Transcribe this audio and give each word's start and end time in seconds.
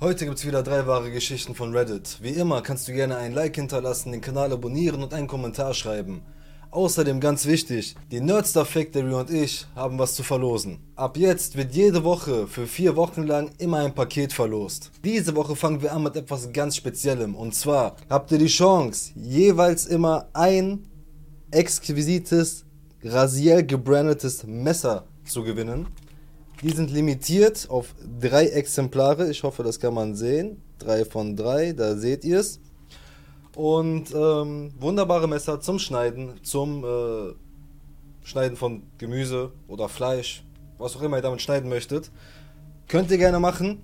Heute 0.00 0.26
gibt's 0.26 0.46
wieder 0.46 0.62
drei 0.62 0.86
wahre 0.86 1.10
Geschichten 1.10 1.56
von 1.56 1.74
Reddit. 1.74 2.18
Wie 2.22 2.28
immer 2.30 2.62
kannst 2.62 2.86
du 2.86 2.92
gerne 2.92 3.16
ein 3.16 3.32
Like 3.32 3.56
hinterlassen, 3.56 4.12
den 4.12 4.20
Kanal 4.20 4.52
abonnieren 4.52 5.02
und 5.02 5.12
einen 5.12 5.26
Kommentar 5.26 5.74
schreiben. 5.74 6.22
Außerdem 6.70 7.18
ganz 7.18 7.46
wichtig, 7.46 7.96
die 8.12 8.20
Nerdstar 8.20 8.64
Factory 8.64 9.12
und 9.12 9.28
ich 9.28 9.66
haben 9.74 9.98
was 9.98 10.14
zu 10.14 10.22
verlosen. 10.22 10.78
Ab 10.94 11.16
jetzt 11.16 11.56
wird 11.56 11.74
jede 11.74 12.04
Woche 12.04 12.46
für 12.46 12.68
vier 12.68 12.94
Wochen 12.94 13.24
lang 13.24 13.50
immer 13.58 13.78
ein 13.78 13.92
Paket 13.92 14.32
verlost. 14.32 14.92
Diese 15.02 15.34
Woche 15.34 15.56
fangen 15.56 15.82
wir 15.82 15.92
an 15.92 16.04
mit 16.04 16.14
etwas 16.14 16.52
ganz 16.52 16.76
Speziellem 16.76 17.34
und 17.34 17.56
zwar 17.56 17.96
habt 18.08 18.30
ihr 18.30 18.38
die 18.38 18.46
Chance, 18.46 19.10
jeweils 19.16 19.84
immer 19.86 20.28
ein 20.32 20.86
exquisites, 21.50 22.64
rasiell 23.02 23.66
gebrandetes 23.66 24.44
Messer 24.46 25.08
zu 25.24 25.42
gewinnen. 25.42 25.88
Die 26.62 26.70
sind 26.70 26.90
limitiert 26.90 27.66
auf 27.70 27.94
drei 28.20 28.46
Exemplare. 28.46 29.30
Ich 29.30 29.44
hoffe, 29.44 29.62
das 29.62 29.78
kann 29.78 29.94
man 29.94 30.16
sehen. 30.16 30.60
Drei 30.78 31.04
von 31.04 31.36
drei, 31.36 31.72
da 31.72 31.96
seht 31.96 32.24
ihr 32.24 32.40
es. 32.40 32.60
Und 33.54 34.12
ähm, 34.14 34.72
wunderbare 34.78 35.28
Messer 35.28 35.60
zum 35.60 35.78
Schneiden, 35.78 36.40
zum 36.42 36.84
äh, 36.84 37.34
Schneiden 38.24 38.56
von 38.56 38.82
Gemüse 38.98 39.52
oder 39.68 39.88
Fleisch, 39.88 40.44
was 40.78 40.96
auch 40.96 41.02
immer 41.02 41.16
ihr 41.18 41.22
damit 41.22 41.42
schneiden 41.42 41.68
möchtet. 41.68 42.10
Könnt 42.88 43.10
ihr 43.10 43.18
gerne 43.18 43.38
machen. 43.38 43.82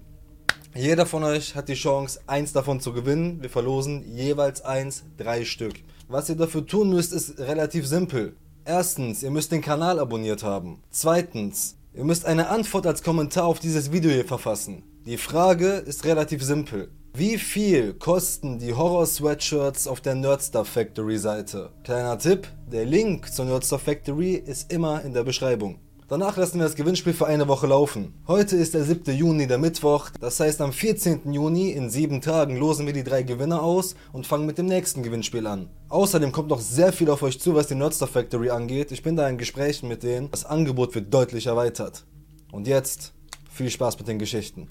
Jeder 0.74 1.06
von 1.06 1.22
euch 1.22 1.54
hat 1.54 1.68
die 1.68 1.74
Chance, 1.74 2.20
eins 2.26 2.52
davon 2.52 2.80
zu 2.80 2.92
gewinnen. 2.92 3.40
Wir 3.40 3.50
verlosen 3.50 4.16
jeweils 4.16 4.62
eins, 4.62 5.04
drei 5.16 5.44
Stück. 5.44 5.74
Was 6.08 6.28
ihr 6.28 6.36
dafür 6.36 6.66
tun 6.66 6.90
müsst, 6.90 7.12
ist 7.12 7.38
relativ 7.38 7.86
simpel. 7.86 8.34
Erstens, 8.64 9.22
ihr 9.22 9.30
müsst 9.30 9.52
den 9.52 9.60
Kanal 9.60 10.00
abonniert 10.00 10.42
haben. 10.42 10.82
Zweitens, 10.90 11.76
Ihr 11.96 12.02
müsst 12.02 12.26
eine 12.26 12.48
Antwort 12.48 12.88
als 12.88 13.04
Kommentar 13.04 13.44
auf 13.44 13.60
dieses 13.60 13.92
Video 13.92 14.10
hier 14.10 14.24
verfassen. 14.24 14.82
Die 15.06 15.16
Frage 15.16 15.74
ist 15.74 16.04
relativ 16.04 16.42
simpel. 16.42 16.90
Wie 17.12 17.38
viel 17.38 17.94
kosten 17.94 18.58
die 18.58 18.74
Horror-Sweatshirts 18.74 19.86
auf 19.86 20.00
der 20.00 20.16
Nerdstar 20.16 20.64
Factory 20.64 21.18
Seite? 21.18 21.70
Kleiner 21.84 22.18
Tipp, 22.18 22.48
der 22.66 22.84
Link 22.84 23.32
zur 23.32 23.44
Nerdstar 23.44 23.78
Factory 23.78 24.34
ist 24.34 24.72
immer 24.72 25.02
in 25.02 25.14
der 25.14 25.22
Beschreibung. 25.22 25.78
Danach 26.14 26.36
lassen 26.36 26.60
wir 26.60 26.64
das 26.66 26.76
Gewinnspiel 26.76 27.12
für 27.12 27.26
eine 27.26 27.48
Woche 27.48 27.66
laufen. 27.66 28.14
Heute 28.28 28.54
ist 28.54 28.74
der 28.74 28.84
7. 28.84 29.12
Juni, 29.16 29.48
der 29.48 29.58
Mittwoch. 29.58 30.10
Das 30.20 30.38
heißt, 30.38 30.60
am 30.60 30.72
14. 30.72 31.32
Juni, 31.32 31.70
in 31.72 31.90
sieben 31.90 32.20
Tagen, 32.20 32.56
losen 32.56 32.86
wir 32.86 32.92
die 32.92 33.02
drei 33.02 33.24
Gewinner 33.24 33.60
aus 33.60 33.96
und 34.12 34.24
fangen 34.24 34.46
mit 34.46 34.56
dem 34.56 34.66
nächsten 34.66 35.02
Gewinnspiel 35.02 35.44
an. 35.44 35.70
Außerdem 35.88 36.30
kommt 36.30 36.50
noch 36.50 36.60
sehr 36.60 36.92
viel 36.92 37.10
auf 37.10 37.24
euch 37.24 37.40
zu, 37.40 37.56
was 37.56 37.66
die 37.66 37.74
Nerdstar 37.74 38.06
Factory 38.06 38.50
angeht. 38.50 38.92
Ich 38.92 39.02
bin 39.02 39.16
da 39.16 39.28
in 39.28 39.38
Gesprächen 39.38 39.88
mit 39.88 40.04
denen. 40.04 40.30
Das 40.30 40.44
Angebot 40.44 40.94
wird 40.94 41.12
deutlich 41.12 41.46
erweitert. 41.46 42.04
Und 42.52 42.68
jetzt, 42.68 43.12
viel 43.50 43.70
Spaß 43.70 43.98
mit 43.98 44.06
den 44.06 44.20
Geschichten. 44.20 44.68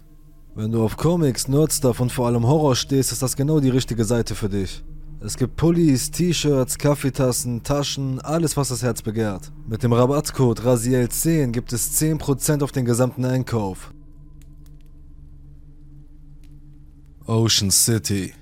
Wenn 0.56 0.72
du 0.72 0.82
auf 0.82 0.96
Comics, 0.96 1.50
Nerdstuff 1.50 2.00
und 2.00 2.14
vor 2.14 2.28
allem 2.28 2.48
Horror 2.48 2.78
stehst, 2.78 3.12
ist 3.12 3.22
das 3.22 3.36
genau 3.36 3.60
die 3.60 3.68
richtige 3.68 4.06
Seite 4.06 4.34
für 4.34 4.48
dich. 4.48 4.82
Es 5.26 5.38
gibt 5.38 5.56
Pullis, 5.56 6.12
T-Shirts, 6.12 6.78
Kaffeetassen, 6.78 7.64
Taschen, 7.64 8.20
alles 8.20 8.58
was 8.58 8.68
das 8.68 8.84
Herz 8.84 9.02
begehrt. 9.02 9.54
Mit 9.66 9.82
dem 9.82 9.94
Rabattcode 9.94 10.60
RASIEL10 10.60 11.52
gibt 11.52 11.72
es 11.72 11.98
10% 11.98 12.62
auf 12.62 12.74
den 12.74 12.84
gesamten 12.84 13.24
Einkauf. 13.24 13.94
Ocean 17.26 17.72
City 17.72 18.34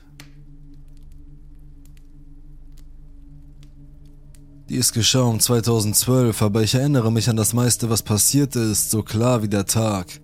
Dies 4.68 4.94
geschah 4.94 5.24
um 5.24 5.38
2012, 5.38 6.42
aber 6.42 6.64
ich 6.64 6.76
erinnere 6.76 7.12
mich 7.12 7.30
an 7.30 7.36
das 7.36 7.54
meiste, 7.54 7.90
was 7.90 8.02
passiert 8.02 8.56
ist, 8.56 8.90
so 8.90 9.04
klar 9.04 9.44
wie 9.44 9.50
der 9.50 9.66
Tag. 9.66 10.21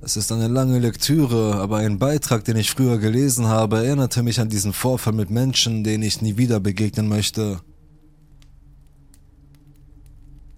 Es 0.00 0.16
ist 0.16 0.30
eine 0.30 0.46
lange 0.46 0.78
Lektüre, 0.78 1.56
aber 1.56 1.78
ein 1.78 1.98
Beitrag, 1.98 2.44
den 2.44 2.56
ich 2.56 2.70
früher 2.70 2.98
gelesen 2.98 3.46
habe, 3.48 3.78
erinnerte 3.78 4.22
mich 4.22 4.38
an 4.38 4.48
diesen 4.48 4.72
Vorfall 4.72 5.12
mit 5.12 5.28
Menschen, 5.28 5.82
denen 5.82 6.04
ich 6.04 6.22
nie 6.22 6.36
wieder 6.36 6.60
begegnen 6.60 7.08
möchte. 7.08 7.60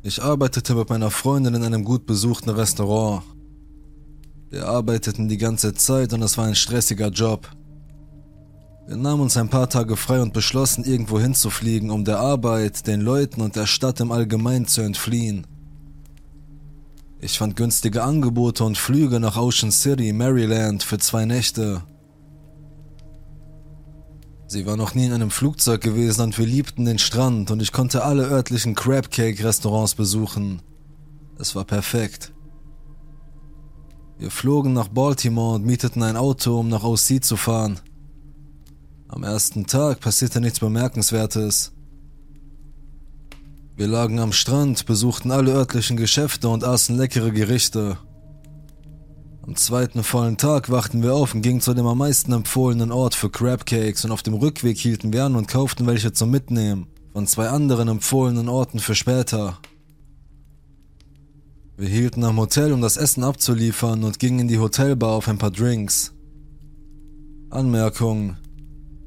Ich 0.03 0.23
arbeitete 0.23 0.75
mit 0.75 0.91
meiner 0.91 1.11
Freundin 1.11 1.55
in 1.55 1.65
einem 1.65 1.85
gut 1.85 2.05
besuchten 2.07 2.51
Restaurant. 2.51 3.23
Wir 4.51 4.67
arbeiteten 4.67 5.29
die 5.29 5.39
ganze 5.39 5.75
Zeit 5.75 6.13
und 6.13 6.23
es 6.23 6.37
war 6.37 6.47
ein 6.47 6.55
stressiger 6.55 7.09
Job. 7.09 7.49
Wir 8.87 8.97
nahmen 8.97 9.23
uns 9.23 9.37
ein 9.37 9.49
paar 9.49 9.71
Tage 9.71 9.97
frei 9.97 10.21
und 10.21 10.35
beschlossen, 10.35 10.85
irgendwo 10.85 11.19
hinzufliegen, 11.19 11.91
um 11.91 12.05
der 12.05 12.19
Arbeit, 12.19 12.87
den 12.87 13.01
Leuten 13.01 13.41
und 13.41 13.57
der 13.57 13.67
Stadt 13.67 14.01
im 14.01 14.13
Allgemeinen 14.13 14.67
zu 14.67 14.83
entfliehen. 14.83 15.47
Ich 17.23 17.39
fand 17.39 17.55
günstige 17.55 18.03
Angebote 18.03 18.65
und 18.65 18.79
Flüge 18.79 19.21
nach 19.21 19.37
Ocean 19.37 19.71
City, 19.71 20.13
Maryland 20.13 20.83
für 20.83 20.99
zwei 20.99 21.27
Nächte. 21.27 21.83
Sie 24.47 24.65
war 24.65 24.77
noch 24.77 24.95
nie 24.95 25.05
in 25.05 25.13
einem 25.13 25.31
Flugzeug 25.31 25.83
gewesen 25.83 26.23
und 26.23 26.39
wir 26.39 26.47
liebten 26.47 26.87
den 26.87 26.99
Strand 26.99 27.51
und 27.51 27.61
ich 27.61 27.73
konnte 27.73 28.05
alle 28.05 28.27
örtlichen 28.27 28.75
Crab 28.75 29.11
Cake 29.11 29.45
Restaurants 29.45 29.95
besuchen. 29.95 30.63
Es 31.39 31.55
war 31.55 31.65
perfekt. 31.65 32.33
Wir 34.19 34.31
flogen 34.31 34.73
nach 34.73 34.89
Baltimore 34.89 35.57
und 35.57 35.67
mieteten 35.67 36.03
ein 36.03 36.17
Auto, 36.17 36.59
um 36.59 36.69
nach 36.69 36.85
OC 36.85 37.23
zu 37.23 37.37
fahren. 37.37 37.81
Am 39.09 39.25
ersten 39.25 39.67
Tag 39.67 40.01
passierte 40.01 40.41
nichts 40.41 40.61
Bemerkenswertes. 40.61 41.73
Wir 43.81 43.89
lagen 43.89 44.19
am 44.19 44.33
Strand, 44.33 44.85
besuchten 44.85 45.31
alle 45.31 45.53
örtlichen 45.53 45.97
Geschäfte 45.97 46.51
und 46.51 46.65
aßen 46.65 46.99
leckere 46.99 47.31
Gerichte. 47.31 47.97
Am 49.41 49.57
zweiten 49.57 50.05
vollen 50.05 50.37
Tag 50.37 50.69
wachten 50.69 51.03
wir 51.03 51.15
auf 51.15 51.35
und 51.35 51.41
gingen 51.41 51.63
zu 51.63 51.73
dem 51.73 51.87
am 51.87 51.97
meisten 51.97 52.35
empfohlenen 52.35 52.93
Ort 52.93 53.15
für 53.15 53.31
Crabcakes 53.31 54.05
und 54.05 54.11
auf 54.11 54.23
dem 54.23 54.35
Rückweg 54.35 54.77
hielten 54.77 55.15
wir 55.15 55.25
an 55.25 55.35
und 55.35 55.49
kauften 55.49 55.87
welche 55.87 56.13
zum 56.13 56.31
Mitnehmen, 56.31 56.89
von 57.15 57.27
zwei 57.27 57.49
anderen 57.49 57.89
empfohlenen 57.89 58.51
Orten 58.51 58.81
für 58.81 58.95
später. 58.95 59.57
Wir 61.79 61.89
hielten 61.89 62.23
am 62.25 62.37
Hotel, 62.37 62.75
um 62.75 62.83
das 62.83 62.99
Essen 62.99 63.25
abzuliefern 63.25 64.05
und 64.05 64.19
gingen 64.19 64.41
in 64.41 64.49
die 64.49 64.59
Hotelbar 64.59 65.13
auf 65.13 65.27
ein 65.27 65.39
paar 65.39 65.53
Drinks. 65.53 66.13
Anmerkung. 67.49 68.37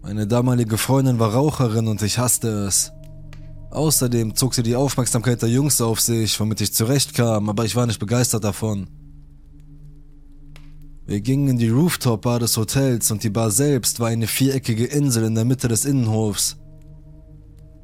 Meine 0.01 0.25
damalige 0.25 0.79
Freundin 0.79 1.19
war 1.19 1.31
Raucherin 1.31 1.87
und 1.87 2.01
ich 2.01 2.17
hasste 2.17 2.47
es. 2.65 2.91
Außerdem 3.73 4.35
zog 4.35 4.53
sie 4.53 4.61
die 4.61 4.75
Aufmerksamkeit 4.75 5.41
der 5.41 5.49
Jungs 5.49 5.81
auf 5.81 5.99
sich, 5.99 6.39
womit 6.39 6.61
ich 6.61 6.75
zurechtkam, 6.75 7.49
aber 7.49 7.65
ich 7.65 7.75
war 7.75 7.87
nicht 7.87 7.99
begeistert 7.99 8.43
davon. 8.43 8.87
Wir 11.07 11.21
gingen 11.21 11.47
in 11.47 11.57
die 11.57 11.69
Rooftop-Bar 11.69 12.39
des 12.39 12.55
Hotels 12.55 13.09
und 13.09 13.23
die 13.23 13.31
Bar 13.31 13.49
selbst 13.49 13.99
war 13.99 14.09
eine 14.09 14.27
viereckige 14.27 14.85
Insel 14.85 15.23
in 15.23 15.33
der 15.33 15.43
Mitte 15.43 15.67
des 15.67 15.85
Innenhofs. 15.85 16.57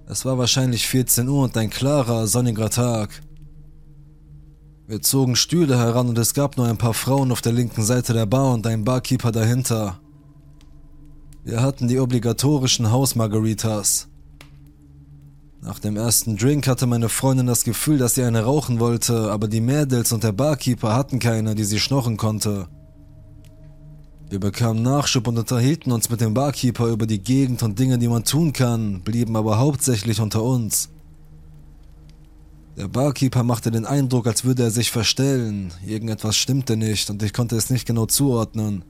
Es 0.06 0.26
war 0.26 0.38
wahrscheinlich 0.38 0.88
14 0.88 1.28
Uhr 1.28 1.46
und 1.46 1.58
ein 1.58 1.72
klarer, 1.72 2.28
sonniger 2.28 2.70
Tag. 2.70 3.10
Wir 4.86 5.02
zogen 5.02 5.36
Stühle 5.36 5.76
heran 5.80 6.08
und 6.08 6.20
es 6.20 6.36
gab 6.36 6.56
nur 6.56 6.68
ein 6.68 6.78
paar 6.78 6.94
Frauen 6.94 7.32
auf 7.32 7.42
der 7.42 7.54
linken 7.54 7.82
Seite 7.82 8.14
der 8.14 8.28
Bar 8.28 8.54
und 8.54 8.68
einen 8.68 8.84
Barkeeper 8.84 9.32
dahinter. 9.32 10.00
Wir 11.44 11.64
hatten 11.64 11.88
die 11.88 12.00
obligatorischen 12.00 12.92
Hausmargaritas. 12.92 14.09
Nach 15.62 15.80
dem 15.80 15.98
ersten 15.98 16.38
Drink 16.38 16.68
hatte 16.68 16.88
meine 16.88 17.10
Freundin 17.10 17.48
das 17.48 17.66
Gefühl, 17.66 17.98
dass 17.98 18.16
sie 18.16 18.24
eine 18.24 18.44
rauchen 18.44 18.80
wollte, 18.80 19.30
aber 19.32 19.48
die 19.48 19.60
Mädels 19.60 20.14
und 20.14 20.24
der 20.24 20.32
Barkeeper 20.32 20.96
hatten 20.96 21.20
keine, 21.20 21.54
die 21.54 21.66
sie 21.66 21.80
schnorren 21.80 22.16
konnte. 22.16 22.68
Wir 24.30 24.40
bekamen 24.40 24.82
Nachschub 24.84 25.28
und 25.28 25.38
unterhielten 25.38 25.92
uns 25.92 26.10
mit 26.10 26.22
dem 26.22 26.34
Barkeeper 26.34 26.88
über 26.88 27.08
die 27.08 27.22
Gegend 27.22 27.62
und 27.62 27.78
Dinge, 27.78 27.98
die 27.98 28.08
man 28.08 28.24
tun 28.24 28.54
kann, 28.54 29.02
blieben 29.02 29.36
aber 29.36 29.58
hauptsächlich 29.58 30.22
unter 30.22 30.44
uns. 30.44 30.90
Der 32.78 32.88
Barkeeper 32.88 33.44
machte 33.44 33.72
den 33.72 33.86
Eindruck, 33.86 34.28
als 34.28 34.46
würde 34.46 34.64
er 34.64 34.72
sich 34.72 34.92
verstellen. 34.92 35.74
Irgendetwas 35.86 36.38
stimmte 36.38 36.78
nicht 36.78 37.10
und 37.10 37.22
ich 37.22 37.34
konnte 37.34 37.58
es 37.58 37.70
nicht 37.70 37.86
genau 37.86 38.06
zuordnen. 38.06 38.86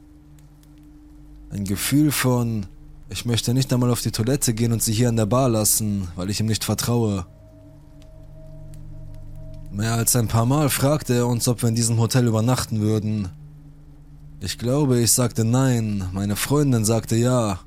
Ein 1.50 1.64
Gefühl 1.64 2.12
von, 2.12 2.68
ich 3.10 3.26
möchte 3.26 3.54
nicht 3.54 3.74
einmal 3.74 3.92
auf 3.92 4.02
die 4.02 4.12
Toilette 4.12 4.54
gehen 4.54 4.72
und 4.72 4.84
sie 4.84 4.94
hier 4.94 5.10
an 5.10 5.18
der 5.18 5.26
Bar 5.26 5.50
lassen, 5.50 6.08
weil 6.16 6.30
ich 6.30 6.40
ihm 6.40 6.46
nicht 6.46 6.64
vertraue. 6.64 7.26
Mehr 9.72 9.94
als 9.94 10.16
ein 10.16 10.28
paar 10.28 10.46
Mal 10.46 10.70
fragte 10.70 11.14
er 11.14 11.28
uns, 11.28 11.48
ob 11.48 11.62
wir 11.62 11.70
in 11.70 11.76
diesem 11.76 12.00
Hotel 12.00 12.28
übernachten 12.28 12.82
würden. 12.82 13.30
Ich 14.40 14.58
glaube, 14.58 15.00
ich 15.00 15.12
sagte 15.12 15.44
nein, 15.44 16.08
meine 16.14 16.36
Freundin 16.36 16.86
sagte 16.86 17.16
ja. 17.16 17.60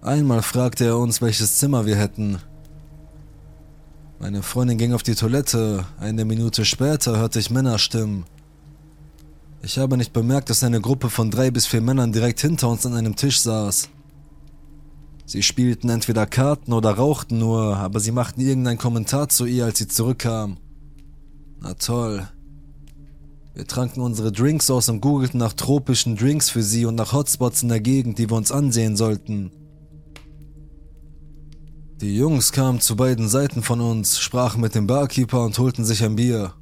Einmal 0.00 0.42
fragte 0.42 0.84
er 0.86 0.98
uns, 0.98 1.20
welches 1.20 1.58
Zimmer 1.58 1.86
wir 1.86 1.96
hätten. 1.96 2.38
Meine 4.18 4.42
Freundin 4.42 4.78
ging 4.78 4.92
auf 4.92 5.02
die 5.02 5.14
Toilette, 5.14 5.84
eine 5.98 6.24
Minute 6.24 6.64
später 6.64 7.18
hörte 7.18 7.38
ich 7.38 7.50
Männerstimmen. 7.50 8.24
Ich 9.64 9.78
habe 9.78 9.96
nicht 9.96 10.12
bemerkt, 10.12 10.50
dass 10.50 10.64
eine 10.64 10.80
Gruppe 10.80 11.08
von 11.08 11.30
drei 11.30 11.52
bis 11.52 11.66
vier 11.66 11.80
Männern 11.80 12.12
direkt 12.12 12.40
hinter 12.40 12.68
uns 12.68 12.84
an 12.84 12.94
einem 12.94 13.14
Tisch 13.14 13.40
saß. 13.40 13.88
Sie 15.24 15.42
spielten 15.44 15.88
entweder 15.88 16.26
Karten 16.26 16.72
oder 16.72 16.90
rauchten 16.90 17.38
nur, 17.38 17.76
aber 17.76 18.00
sie 18.00 18.10
machten 18.10 18.40
irgendeinen 18.40 18.78
Kommentar 18.78 19.28
zu 19.28 19.46
ihr, 19.46 19.64
als 19.64 19.78
sie 19.78 19.86
zurückkam. 19.86 20.56
Na 21.60 21.74
toll. 21.74 22.28
Wir 23.54 23.66
tranken 23.66 24.00
unsere 24.00 24.32
Drinks 24.32 24.68
aus 24.68 24.88
und 24.88 25.00
googelten 25.00 25.38
nach 25.38 25.52
tropischen 25.52 26.16
Drinks 26.16 26.50
für 26.50 26.62
sie 26.62 26.84
und 26.84 26.96
nach 26.96 27.12
Hotspots 27.12 27.62
in 27.62 27.68
der 27.68 27.80
Gegend, 27.80 28.18
die 28.18 28.28
wir 28.28 28.36
uns 28.36 28.50
ansehen 28.50 28.96
sollten. 28.96 29.52
Die 32.00 32.16
Jungs 32.16 32.50
kamen 32.50 32.80
zu 32.80 32.96
beiden 32.96 33.28
Seiten 33.28 33.62
von 33.62 33.80
uns, 33.80 34.18
sprachen 34.18 34.60
mit 34.60 34.74
dem 34.74 34.88
Barkeeper 34.88 35.44
und 35.44 35.56
holten 35.58 35.84
sich 35.84 36.02
ein 36.02 36.16
Bier. 36.16 36.54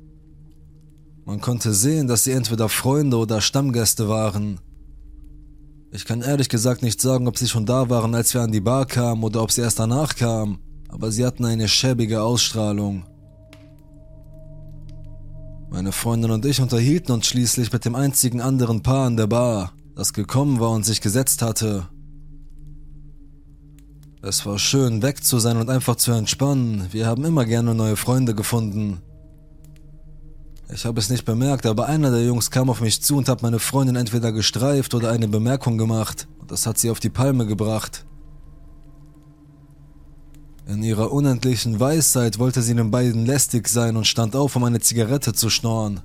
Man 1.25 1.40
konnte 1.40 1.72
sehen, 1.72 2.06
dass 2.06 2.25
sie 2.25 2.32
entweder 2.32 2.69
Freunde 2.69 3.17
oder 3.17 3.40
Stammgäste 3.40 4.08
waren. 4.08 4.58
Ich 5.93 6.05
kann 6.05 6.22
ehrlich 6.22 6.49
gesagt 6.49 6.82
nicht 6.82 7.00
sagen, 7.00 7.26
ob 7.26 7.37
sie 7.37 7.49
schon 7.49 7.67
da 7.67 7.90
waren, 7.90 8.14
als 8.14 8.32
wir 8.32 8.43
an 8.43 8.52
die 8.52 8.61
Bar 8.61 8.87
kamen 8.87 9.25
oder 9.25 9.43
ob 9.43 9.50
sie 9.50 9.61
erst 9.61 9.81
danach 9.81 10.14
kamen, 10.14 10.58
aber 10.88 11.11
sie 11.11 11.26
hatten 11.26 11.44
eine 11.44 11.69
schäbige 11.69 12.22
Ausstrahlung. 12.22 13.05
Meine 15.69 15.93
Freundin 15.93 16.31
und 16.31 16.44
ich 16.46 16.61
unterhielten 16.61 17.12
uns 17.12 17.26
schließlich 17.26 17.72
mit 17.72 17.84
dem 17.84 17.94
einzigen 17.94 18.40
anderen 18.40 18.82
Paar 18.82 19.06
an 19.06 19.17
der 19.17 19.26
Bar, 19.26 19.72
das 19.94 20.12
gekommen 20.12 20.58
war 20.61 20.70
und 20.70 20.84
sich 20.84 21.00
gesetzt 21.00 21.43
hatte. 21.43 21.88
Es 24.22 24.44
war 24.44 24.58
schön, 24.58 25.02
weg 25.02 25.25
zu 25.25 25.38
sein 25.38 25.56
und 25.56 25.70
einfach 25.70 25.96
zu 25.96 26.12
entspannen. 26.12 26.88
Wir 26.90 27.06
haben 27.06 27.25
immer 27.25 27.44
gerne 27.46 27.75
neue 27.75 27.96
Freunde 27.96 28.34
gefunden. 28.34 29.00
Ich 30.72 30.84
habe 30.84 31.00
es 31.00 31.11
nicht 31.11 31.25
bemerkt, 31.25 31.67
aber 31.67 31.87
einer 31.87 32.11
der 32.11 32.25
Jungs 32.25 32.50
kam 32.50 32.70
auf 32.70 32.81
mich 32.81 33.02
zu 33.02 33.17
und 33.17 33.28
hat 33.28 33.43
meine 33.43 33.58
Freundin 33.58 33.96
entweder 33.96 34.31
gestreift 34.31 34.94
oder 34.94 35.11
eine 35.11 35.26
Bemerkung 35.26 35.78
gemacht. 35.78 36.28
Und 36.38 36.50
das 36.50 36.67
hat 36.67 36.78
sie 36.78 36.90
auf 36.90 37.00
die 37.00 37.11
Palme 37.11 37.46
gebracht. 37.46 38.05
In 40.69 40.84
ihrer 40.84 41.11
unendlichen 41.11 41.81
Weisheit 41.81 42.38
wollte 42.38 42.62
sie 42.62 42.75
den 42.75 42.93
beiden 42.93 43.26
lästig 43.26 43.69
sein 43.69 43.96
und 43.96 44.06
stand 44.06 44.37
auf, 44.37 44.55
um 44.55 44.62
eine 44.62 44.78
Zigarette 44.78 45.32
zu 45.32 45.50
schnorren. 45.50 46.00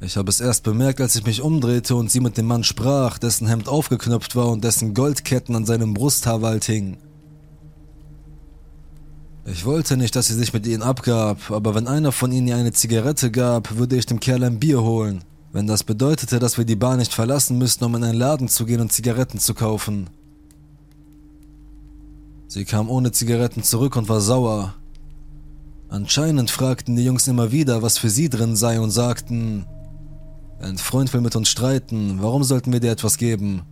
Ich 0.00 0.18
habe 0.18 0.28
es 0.28 0.40
erst 0.40 0.62
bemerkt, 0.62 1.00
als 1.00 1.16
ich 1.16 1.24
mich 1.24 1.40
umdrehte 1.40 1.96
und 1.96 2.10
sie 2.10 2.20
mit 2.20 2.36
dem 2.36 2.44
Mann 2.44 2.64
sprach, 2.64 3.16
dessen 3.16 3.46
Hemd 3.46 3.66
aufgeknöpft 3.66 4.36
war 4.36 4.48
und 4.48 4.62
dessen 4.62 4.92
Goldketten 4.92 5.56
an 5.56 5.64
seinem 5.64 5.94
Brusthaarwald 5.94 6.66
hingen. 6.66 6.98
Ich 9.48 9.64
wollte 9.64 9.96
nicht, 9.96 10.16
dass 10.16 10.26
sie 10.26 10.34
sich 10.34 10.52
mit 10.52 10.66
ihnen 10.66 10.82
abgab, 10.82 11.52
aber 11.52 11.76
wenn 11.76 11.86
einer 11.86 12.10
von 12.10 12.32
ihnen 12.32 12.48
ihr 12.48 12.56
eine 12.56 12.72
Zigarette 12.72 13.30
gab, 13.30 13.76
würde 13.76 13.94
ich 13.94 14.04
dem 14.04 14.18
Kerl 14.18 14.42
ein 14.42 14.58
Bier 14.58 14.82
holen, 14.82 15.22
wenn 15.52 15.68
das 15.68 15.84
bedeutete, 15.84 16.40
dass 16.40 16.58
wir 16.58 16.64
die 16.64 16.74
Bar 16.74 16.96
nicht 16.96 17.14
verlassen 17.14 17.56
müssten, 17.56 17.84
um 17.84 17.94
in 17.94 18.02
einen 18.02 18.18
Laden 18.18 18.48
zu 18.48 18.66
gehen 18.66 18.80
und 18.80 18.90
Zigaretten 18.90 19.38
zu 19.38 19.54
kaufen. 19.54 20.10
Sie 22.48 22.64
kam 22.64 22.90
ohne 22.90 23.12
Zigaretten 23.12 23.62
zurück 23.62 23.94
und 23.94 24.08
war 24.08 24.20
sauer. 24.20 24.74
Anscheinend 25.88 26.50
fragten 26.50 26.96
die 26.96 27.04
Jungs 27.04 27.28
immer 27.28 27.52
wieder, 27.52 27.82
was 27.82 27.98
für 27.98 28.10
sie 28.10 28.28
drin 28.28 28.56
sei 28.56 28.80
und 28.80 28.90
sagten, 28.90 29.64
ein 30.58 30.76
Freund 30.76 31.12
will 31.12 31.20
mit 31.20 31.36
uns 31.36 31.48
streiten, 31.48 32.18
warum 32.20 32.42
sollten 32.42 32.72
wir 32.72 32.80
dir 32.80 32.90
etwas 32.90 33.16
geben? 33.16 33.62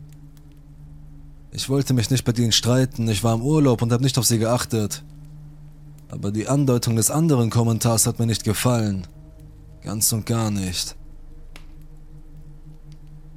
Ich 1.50 1.68
wollte 1.68 1.94
mich 1.94 2.10
nicht 2.10 2.24
mit 2.24 2.38
ihnen 2.38 2.52
streiten, 2.52 3.08
ich 3.08 3.24
war 3.24 3.34
im 3.34 3.42
Urlaub 3.42 3.82
und 3.82 3.90
habe 3.90 4.04
nicht 4.04 4.18
auf 4.18 4.26
sie 4.26 4.38
geachtet. 4.38 5.02
Aber 6.08 6.30
die 6.30 6.48
Andeutung 6.48 6.96
des 6.96 7.10
anderen 7.10 7.50
Kommentars 7.50 8.06
hat 8.06 8.18
mir 8.18 8.26
nicht 8.26 8.44
gefallen. 8.44 9.06
Ganz 9.82 10.12
und 10.12 10.26
gar 10.26 10.50
nicht. 10.50 10.96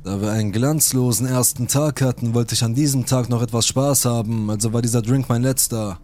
Da 0.03 0.21
wir 0.21 0.31
einen 0.31 0.53
glanzlosen 0.53 1.27
ersten 1.27 1.67
Tag 1.67 2.01
hatten, 2.01 2.33
wollte 2.33 2.55
ich 2.55 2.63
an 2.63 2.75
diesem 2.75 3.05
Tag 3.05 3.27
noch 3.27 3.41
etwas 3.41 3.67
Spaß 3.67 4.05
haben, 4.05 4.49
also 4.49 4.71
war 4.71 4.81
dieser 4.81 5.01
Drink 5.01 5.27
mein 5.27 5.41
letzter. 5.41 5.99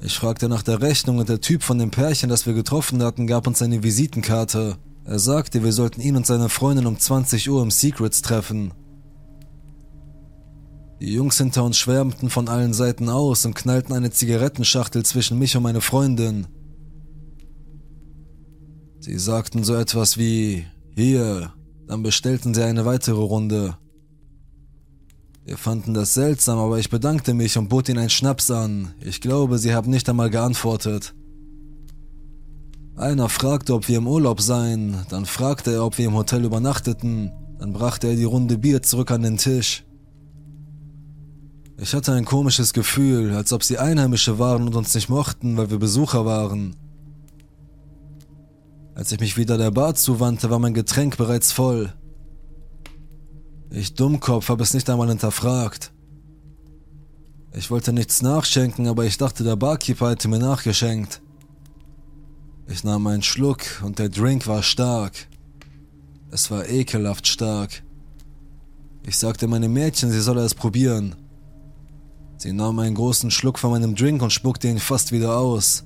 Ich 0.00 0.16
fragte 0.16 0.48
nach 0.48 0.62
der 0.62 0.80
Rechnung 0.80 1.18
und 1.18 1.28
der 1.28 1.40
Typ 1.40 1.64
von 1.64 1.78
dem 1.78 1.90
Pärchen, 1.90 2.30
das 2.30 2.46
wir 2.46 2.54
getroffen 2.54 3.02
hatten, 3.02 3.26
gab 3.26 3.48
uns 3.48 3.60
eine 3.60 3.82
Visitenkarte. 3.82 4.76
Er 5.04 5.18
sagte, 5.18 5.64
wir 5.64 5.72
sollten 5.72 6.00
ihn 6.00 6.16
und 6.16 6.26
seine 6.26 6.48
Freundin 6.48 6.86
um 6.86 6.96
20 6.96 7.50
Uhr 7.50 7.60
im 7.62 7.72
Secrets 7.72 8.22
treffen. 8.22 8.72
Die 11.00 11.12
Jungs 11.12 11.38
hinter 11.38 11.62
uns 11.64 11.78
schwärmten 11.78 12.28
von 12.28 12.48
allen 12.48 12.72
Seiten 12.72 13.08
aus 13.08 13.46
und 13.46 13.54
knallten 13.54 13.94
eine 13.94 14.10
Zigarettenschachtel 14.10 15.04
zwischen 15.04 15.38
mich 15.38 15.56
und 15.56 15.62
meine 15.62 15.80
Freundin. 15.80 16.46
Sie 18.98 19.16
sagten 19.18 19.62
so 19.62 19.74
etwas 19.74 20.18
wie 20.18 20.66
hier, 20.94 21.52
dann 21.86 22.02
bestellten 22.02 22.52
sie 22.52 22.64
eine 22.64 22.84
weitere 22.84 23.20
Runde. 23.20 23.78
Wir 25.44 25.56
fanden 25.56 25.94
das 25.94 26.14
seltsam, 26.14 26.58
aber 26.58 26.78
ich 26.78 26.90
bedankte 26.90 27.32
mich 27.32 27.56
und 27.56 27.68
bot 27.68 27.88
ihnen 27.88 28.00
einen 28.00 28.10
Schnaps 28.10 28.50
an. 28.50 28.92
Ich 29.00 29.20
glaube, 29.20 29.58
sie 29.58 29.74
haben 29.74 29.90
nicht 29.90 30.08
einmal 30.08 30.30
geantwortet. 30.30 31.14
Einer 32.96 33.28
fragte, 33.28 33.72
ob 33.74 33.88
wir 33.88 33.98
im 33.98 34.08
Urlaub 34.08 34.40
seien, 34.40 35.06
dann 35.08 35.24
fragte 35.24 35.72
er, 35.72 35.84
ob 35.84 35.96
wir 35.96 36.06
im 36.06 36.14
Hotel 36.14 36.44
übernachteten, 36.44 37.32
dann 37.58 37.72
brachte 37.72 38.08
er 38.08 38.16
die 38.16 38.24
Runde 38.24 38.58
Bier 38.58 38.82
zurück 38.82 39.12
an 39.12 39.22
den 39.22 39.36
Tisch. 39.36 39.84
Ich 41.80 41.94
hatte 41.94 42.12
ein 42.12 42.24
komisches 42.24 42.72
Gefühl, 42.72 43.32
als 43.36 43.52
ob 43.52 43.62
sie 43.62 43.78
Einheimische 43.78 44.40
waren 44.40 44.66
und 44.66 44.74
uns 44.74 44.92
nicht 44.96 45.08
mochten, 45.08 45.56
weil 45.56 45.70
wir 45.70 45.78
Besucher 45.78 46.26
waren. 46.26 46.74
Als 48.96 49.12
ich 49.12 49.20
mich 49.20 49.36
wieder 49.36 49.56
der 49.56 49.70
Bar 49.70 49.94
zuwandte, 49.94 50.50
war 50.50 50.58
mein 50.58 50.74
Getränk 50.74 51.16
bereits 51.16 51.52
voll. 51.52 51.92
Ich 53.70 53.94
Dummkopf 53.94 54.48
habe 54.48 54.64
es 54.64 54.74
nicht 54.74 54.90
einmal 54.90 55.08
hinterfragt. 55.08 55.92
Ich 57.52 57.70
wollte 57.70 57.92
nichts 57.92 58.22
nachschenken, 58.22 58.88
aber 58.88 59.04
ich 59.04 59.16
dachte, 59.16 59.44
der 59.44 59.54
Barkeeper 59.54 60.10
hätte 60.10 60.26
mir 60.26 60.40
nachgeschenkt. 60.40 61.22
Ich 62.66 62.82
nahm 62.82 63.06
einen 63.06 63.22
Schluck 63.22 63.62
und 63.84 64.00
der 64.00 64.08
Drink 64.08 64.48
war 64.48 64.64
stark. 64.64 65.28
Es 66.32 66.50
war 66.50 66.68
ekelhaft 66.68 67.28
stark. 67.28 67.84
Ich 69.06 69.16
sagte 69.16 69.46
meinem 69.46 69.72
Mädchen, 69.72 70.10
sie 70.10 70.20
solle 70.20 70.42
es 70.42 70.54
probieren. 70.54 71.14
Sie 72.38 72.52
nahm 72.52 72.78
einen 72.78 72.94
großen 72.94 73.32
Schluck 73.32 73.58
von 73.58 73.72
meinem 73.72 73.96
Drink 73.96 74.22
und 74.22 74.32
spuckte 74.32 74.68
ihn 74.68 74.78
fast 74.78 75.10
wieder 75.10 75.36
aus. 75.36 75.84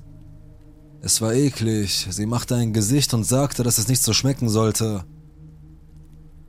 Es 1.01 1.19
war 1.19 1.33
eklig. 1.33 2.07
Sie 2.11 2.27
machte 2.27 2.55
ein 2.55 2.73
Gesicht 2.73 3.13
und 3.15 3.23
sagte, 3.23 3.63
dass 3.63 3.79
es 3.79 3.87
nicht 3.87 4.03
so 4.03 4.13
schmecken 4.13 4.47
sollte. 4.49 5.03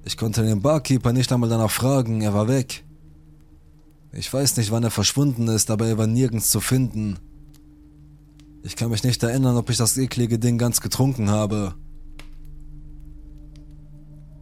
Ich 0.05 0.19
konnte 0.19 0.43
den 0.43 0.61
Barkeeper 0.61 1.15
nicht 1.15 1.33
einmal 1.33 1.49
danach 1.49 1.71
fragen, 1.71 2.21
er 2.21 2.35
war 2.35 2.49
weg. 2.49 2.85
Ich 4.13 4.31
weiß 4.33 4.59
nicht, 4.59 4.71
wann 4.71 4.85
er 4.85 4.91
verschwunden 4.91 5.49
ist, 5.49 5.71
aber 5.71 5.87
er 5.87 5.97
war 5.97 6.07
nirgends 6.07 6.51
zu 6.51 6.61
finden. 6.61 7.19
Ich 8.63 8.77
kann 8.77 8.91
mich 8.91 9.03
nicht 9.03 9.23
erinnern, 9.23 9.57
ob 9.57 9.71
ich 9.71 9.79
das 9.79 9.97
eklige 9.97 10.39
Ding 10.39 10.59
ganz 10.59 10.83
getrunken 10.83 11.31
habe. 11.31 11.75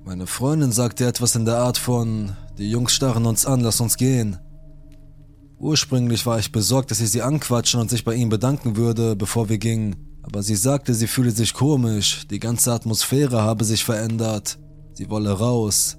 Meine 0.05 0.27
Freundin 0.27 0.73
sagte 0.73 1.07
etwas 1.07 1.37
in 1.37 1.45
der 1.45 1.59
Art 1.59 1.79
von, 1.79 2.37
die 2.59 2.69
Jungs 2.69 2.93
starren 2.93 3.27
uns 3.27 3.47
an, 3.47 3.61
lass 3.61 3.81
uns 3.81 3.97
gehen. 3.97 4.39
Ursprünglich 5.63 6.27
war 6.27 6.41
ich 6.41 6.51
besorgt, 6.51 6.91
dass 6.91 7.01
ich 7.01 7.13
sie 7.13 7.23
anquatschen 7.23 7.81
und 7.81 7.89
sich 7.89 8.05
bei 8.05 8.17
ihnen 8.17 8.31
bedanken 8.31 8.77
würde, 8.77 9.15
bevor 9.15 9.49
wir 9.49 9.59
gingen, 9.59 9.95
aber 10.23 10.43
sie 10.43 10.57
sagte, 10.57 10.93
sie 10.93 11.07
fühle 11.07 11.31
sich 11.31 11.55
komisch, 11.55 12.27
die 12.29 12.41
ganze 12.41 12.73
Atmosphäre 12.73 13.43
habe 13.43 13.65
sich 13.65 13.85
verändert, 13.85 14.59
sie 14.93 15.09
wolle 15.09 15.31
raus. 15.31 15.99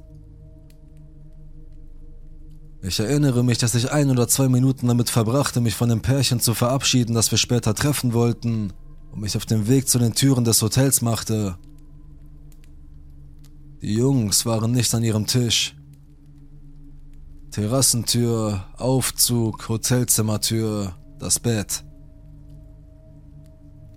Ich 2.82 3.00
erinnere 3.00 3.41
mich, 3.46 3.58
dass 3.58 3.74
ich 3.74 3.89
ein 3.89 4.10
oder 4.10 4.27
zwei 4.27 4.50
Minuten 4.50 4.89
damit 4.89 5.10
verbrachte, 5.10 5.62
mich 5.62 5.75
von 5.75 5.88
dem 5.88 6.01
Pärchen 6.01 6.41
zu 6.41 6.53
verabschieden, 6.53 7.15
das 7.15 7.32
wir 7.32 7.38
später 7.38 7.74
treffen 7.74 8.12
wollten, 8.12 8.74
und 9.13 9.22
mich 9.22 9.38
auf 9.38 9.46
den 9.46 9.70
Weg 9.70 9.88
zu 9.88 9.98
den 9.98 10.13
Türen 10.13 10.43
des 10.43 10.62
Hotels 10.62 11.01
machte. 11.01 11.58
Die 13.82 13.93
Jungs 13.93 14.46
waren 14.46 14.74
nicht 14.74 14.93
an 14.93 15.03
ihrem 15.03 15.25
Tisch. 15.25 15.74
Terrassentür, 17.54 18.66
Aufzug, 18.78 19.70
Hotelzimmertür, 19.70 20.96
das 21.20 21.40
Bett. 21.40 21.84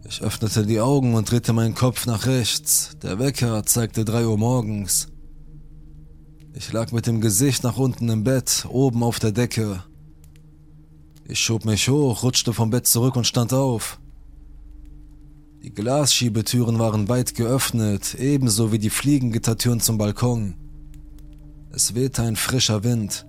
Ich 0.07 0.21
öffnete 0.21 0.67
die 0.67 0.79
Augen 0.79 1.15
und 1.15 1.31
drehte 1.31 1.55
meinen 1.55 1.75
Kopf 1.75 2.05
nach 2.05 2.27
rechts. 2.27 2.99
Der 3.03 3.19
Wecker 3.19 3.65
zeigte 3.65 4.05
drei 4.05 4.27
Uhr 4.27 4.37
morgens. 4.37 5.09
Ich 6.53 6.71
lag 6.71 6.93
mit 6.93 7.07
dem 7.07 7.23
Gesicht 7.23 7.65
nach 7.65 7.79
unten 7.79 8.11
im 8.11 8.25
Bett, 8.25 8.67
oben 8.69 9.03
auf 9.03 9.21
der 9.21 9.33
Decke. 9.33 9.83
Ich 11.25 11.41
schob 11.41 11.65
mich 11.65 11.89
hoch, 11.89 12.23
rutschte 12.23 12.53
vom 12.53 12.69
Bett 12.69 12.87
zurück 12.87 13.17
und 13.17 13.27
stand 13.27 13.55
auf. 13.55 13.99
Die 15.63 15.73
Glasschiebetüren 15.73 16.79
waren 16.79 17.09
weit 17.09 17.35
geöffnet, 17.35 18.17
ebenso 18.17 18.71
wie 18.71 18.79
die 18.79 18.91
Fliegengittertüren 18.91 19.81
zum 19.81 19.97
Balkon. 19.97 20.57
Es 21.71 21.95
wehte 21.95 22.21
ein 22.21 22.37
frischer 22.37 22.85
Wind. 22.85 23.27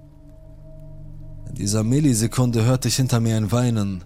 In 1.50 1.56
dieser 1.56 1.84
Millisekunde 1.84 2.66
hörte 2.66 2.88
ich 2.88 2.96
hinter 2.96 3.20
mir 3.20 3.38
ein 3.38 3.51
Weinen. 3.51 4.04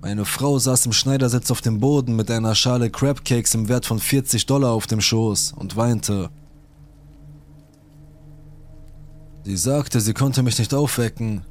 Meine 0.00 0.24
Frau 0.24 0.58
saß 0.58 0.86
im 0.86 0.92
Schneidersitz 0.92 1.50
auf 1.50 1.60
dem 1.60 1.80
Boden 1.80 2.14
mit 2.14 2.30
einer 2.30 2.54
Schale 2.54 2.90
Crabcakes 2.90 3.54
im 3.54 3.68
Wert 3.68 3.86
von 3.86 3.98
40 3.98 4.46
Dollar 4.46 4.72
auf 4.72 4.86
dem 4.86 5.00
Schoß 5.00 5.54
und 5.56 5.76
weinte. 5.76 6.30
Sie 9.44 9.56
sagte, 9.56 10.00
sie 10.00 10.14
konnte 10.14 10.42
mich 10.42 10.58
nicht 10.58 10.72
aufwecken. 10.74 11.42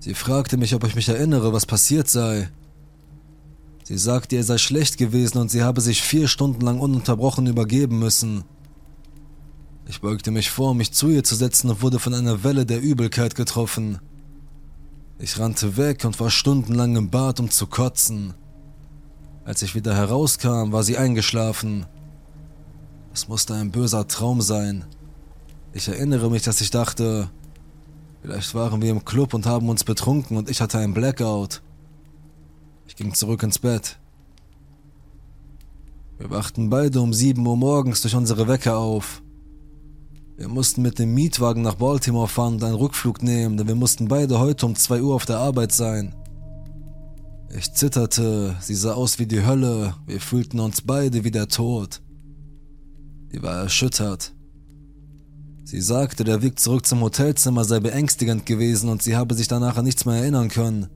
Sie 0.00 0.14
fragte 0.14 0.56
mich, 0.56 0.74
ob 0.74 0.84
ich 0.84 0.94
mich 0.94 1.08
erinnere, 1.08 1.52
was 1.52 1.66
passiert 1.66 2.08
sei. 2.08 2.50
Sie 3.84 3.98
sagte, 3.98 4.36
ihr 4.36 4.44
sei 4.44 4.58
schlecht 4.58 4.98
gewesen 4.98 5.38
und 5.38 5.50
sie 5.50 5.62
habe 5.62 5.80
sich 5.80 6.02
vier 6.02 6.28
Stunden 6.28 6.60
lang 6.60 6.80
ununterbrochen 6.80 7.46
übergeben 7.46 7.98
müssen. 7.98 8.44
Ich 9.88 10.00
beugte 10.00 10.32
mich 10.32 10.50
vor, 10.50 10.74
mich 10.74 10.92
zu 10.92 11.08
ihr 11.08 11.22
zu 11.22 11.36
setzen 11.36 11.70
und 11.70 11.80
wurde 11.80 12.00
von 12.00 12.12
einer 12.12 12.42
Welle 12.42 12.66
der 12.66 12.82
Übelkeit 12.82 13.36
getroffen. 13.36 14.00
Ich 15.18 15.38
rannte 15.38 15.76
weg 15.76 16.04
und 16.04 16.18
war 16.18 16.30
stundenlang 16.30 16.96
im 16.96 17.08
Bad, 17.08 17.38
um 17.38 17.50
zu 17.50 17.68
kotzen. 17.68 18.34
Als 19.44 19.62
ich 19.62 19.76
wieder 19.76 19.94
herauskam, 19.94 20.72
war 20.72 20.82
sie 20.82 20.98
eingeschlafen. 20.98 21.86
Es 23.14 23.28
musste 23.28 23.54
ein 23.54 23.70
böser 23.70 24.08
Traum 24.08 24.40
sein. 24.40 24.84
Ich 25.72 25.86
erinnere 25.86 26.30
mich, 26.30 26.42
dass 26.42 26.60
ich 26.60 26.70
dachte, 26.70 27.30
vielleicht 28.22 28.54
waren 28.54 28.82
wir 28.82 28.90
im 28.90 29.04
Club 29.04 29.34
und 29.34 29.46
haben 29.46 29.68
uns 29.68 29.84
betrunken 29.84 30.36
und 30.36 30.50
ich 30.50 30.60
hatte 30.60 30.78
einen 30.78 30.94
Blackout. 30.94 31.62
Ich 32.88 32.96
ging 32.96 33.14
zurück 33.14 33.44
ins 33.44 33.60
Bett. 33.60 34.00
Wir 36.18 36.28
wachten 36.30 36.70
beide 36.70 37.00
um 37.00 37.12
7 37.12 37.46
Uhr 37.46 37.56
morgens 37.56 38.02
durch 38.02 38.16
unsere 38.16 38.48
Wecker 38.48 38.78
auf. 38.78 39.22
Wir 40.36 40.48
mussten 40.48 40.82
mit 40.82 40.98
dem 40.98 41.14
Mietwagen 41.14 41.62
nach 41.62 41.76
Baltimore 41.76 42.28
fahren 42.28 42.54
und 42.54 42.64
einen 42.64 42.74
Rückflug 42.74 43.22
nehmen, 43.22 43.56
denn 43.56 43.68
wir 43.68 43.74
mussten 43.74 44.08
beide 44.08 44.38
heute 44.38 44.66
um 44.66 44.74
2 44.74 45.00
Uhr 45.00 45.14
auf 45.14 45.24
der 45.24 45.38
Arbeit 45.38 45.72
sein. 45.72 46.14
Ich 47.56 47.72
zitterte, 47.72 48.54
sie 48.60 48.74
sah 48.74 48.92
aus 48.92 49.18
wie 49.18 49.26
die 49.26 49.46
Hölle, 49.46 49.94
wir 50.06 50.20
fühlten 50.20 50.60
uns 50.60 50.82
beide 50.82 51.24
wie 51.24 51.30
der 51.30 51.48
Tod. 51.48 52.02
Sie 53.32 53.42
war 53.42 53.62
erschüttert. 53.62 54.34
Sie 55.64 55.80
sagte, 55.80 56.22
der 56.22 56.42
Weg 56.42 56.60
zurück 56.60 56.84
zum 56.84 57.00
Hotelzimmer 57.00 57.64
sei 57.64 57.80
beängstigend 57.80 58.44
gewesen 58.44 58.90
und 58.90 59.02
sie 59.02 59.16
habe 59.16 59.34
sich 59.34 59.48
danach 59.48 59.78
an 59.78 59.86
nichts 59.86 60.04
mehr 60.04 60.16
erinnern 60.16 60.48
können. 60.48 60.88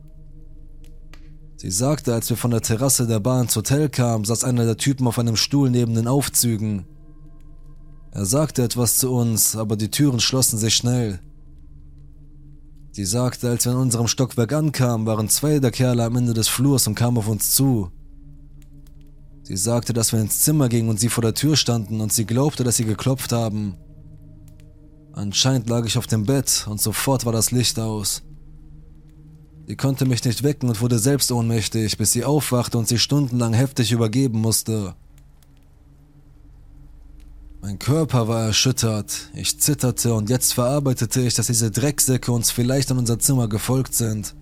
Sie 1.57 1.71
sagte, 1.71 2.13
als 2.13 2.29
wir 2.29 2.37
von 2.37 2.51
der 2.51 2.61
Terrasse 2.61 3.07
der 3.07 3.21
Bar 3.21 3.41
ins 3.41 3.57
Hotel 3.57 3.89
kamen, 3.89 4.27
saß 4.27 4.45
einer 4.45 4.67
der 4.67 4.77
Typen 4.77 5.07
auf 5.07 5.19
einem 5.19 5.37
Stuhl 5.37 5.71
neben 5.71 5.95
den 5.95 6.09
Aufzügen. 6.09 6.85
Er 8.21 8.27
sagte 8.27 8.63
etwas 8.63 8.99
zu 8.99 9.11
uns, 9.15 9.57
aber 9.57 9.77
die 9.77 9.89
Türen 9.89 10.21
schlossen 10.21 10.59
sich 10.59 10.75
schnell. 10.75 11.21
Sie 12.93 13.07
sagte, 13.07 13.49
als 13.49 13.65
wir 13.65 13.73
in 13.73 13.79
unserem 13.79 14.09
Stockwerk 14.09 14.53
ankamen, 14.53 15.07
waren 15.07 15.31
zwei 15.31 15.59
der 15.59 15.71
Kerle 15.71 16.05
am 16.05 16.17
Ende 16.17 16.35
des 16.35 16.47
Flurs 16.47 16.87
und 16.87 16.97
kamen 16.97 17.17
auf 17.17 17.29
uns 17.29 17.53
zu. 17.53 17.91
Sie 19.43 19.57
sagte, 19.57 19.95
dass 19.95 20.13
wir 20.13 20.21
ins 20.21 20.41
Zimmer 20.41 20.69
gingen 20.69 20.91
und 20.91 21.01
sie 21.01 21.09
vor 21.09 21.23
der 21.23 21.33
Tür 21.33 21.57
standen 21.57 22.03
und 22.03 22.13
sie 22.13 22.27
glaubte, 22.27 22.63
dass 22.63 22.77
sie 22.77 22.85
geklopft 22.85 23.33
haben. 23.33 23.79
Anscheinend 25.15 25.71
lag 25.71 25.87
ich 25.87 25.97
auf 25.97 26.07
dem 26.07 26.25
Bett 26.25 26.67
und 26.69 26.79
sofort 26.79 27.25
war 27.25 27.33
das 27.33 27.53
Licht 27.53 27.79
aus. 27.79 28.21
Sie 29.67 29.77
konnte 29.77 30.05
mich 30.05 30.23
nicht 30.27 30.43
wecken 30.43 30.69
und 30.69 30.83
wurde 30.83 30.99
selbst 30.99 31.33
ohnmächtig, 31.33 31.97
bis 31.97 32.13
sie 32.13 32.27
aufwachte 32.27 32.77
und 32.77 32.87
sich 32.87 33.01
stundenlang 33.01 33.55
heftig 33.55 33.93
übergeben 33.93 34.43
musste. 34.43 34.95
Mein 37.63 37.79
Körper 37.79 38.27
war 38.27 38.45
erschüttert, 38.45 39.31
ich 39.35 39.61
zitterte 39.61 40.15
und 40.15 40.31
jetzt 40.31 40.55
verarbeitete 40.55 41.21
ich, 41.21 41.35
dass 41.35 41.49
diese 41.49 41.71
Drecksäcke 41.71 42.33
uns 42.33 42.51
vielleicht 42.51 42.91
an 42.91 42.97
unser 42.97 43.19
Zimmer 43.19 43.49
gefolgt 43.49 43.95
sind. 43.95 44.35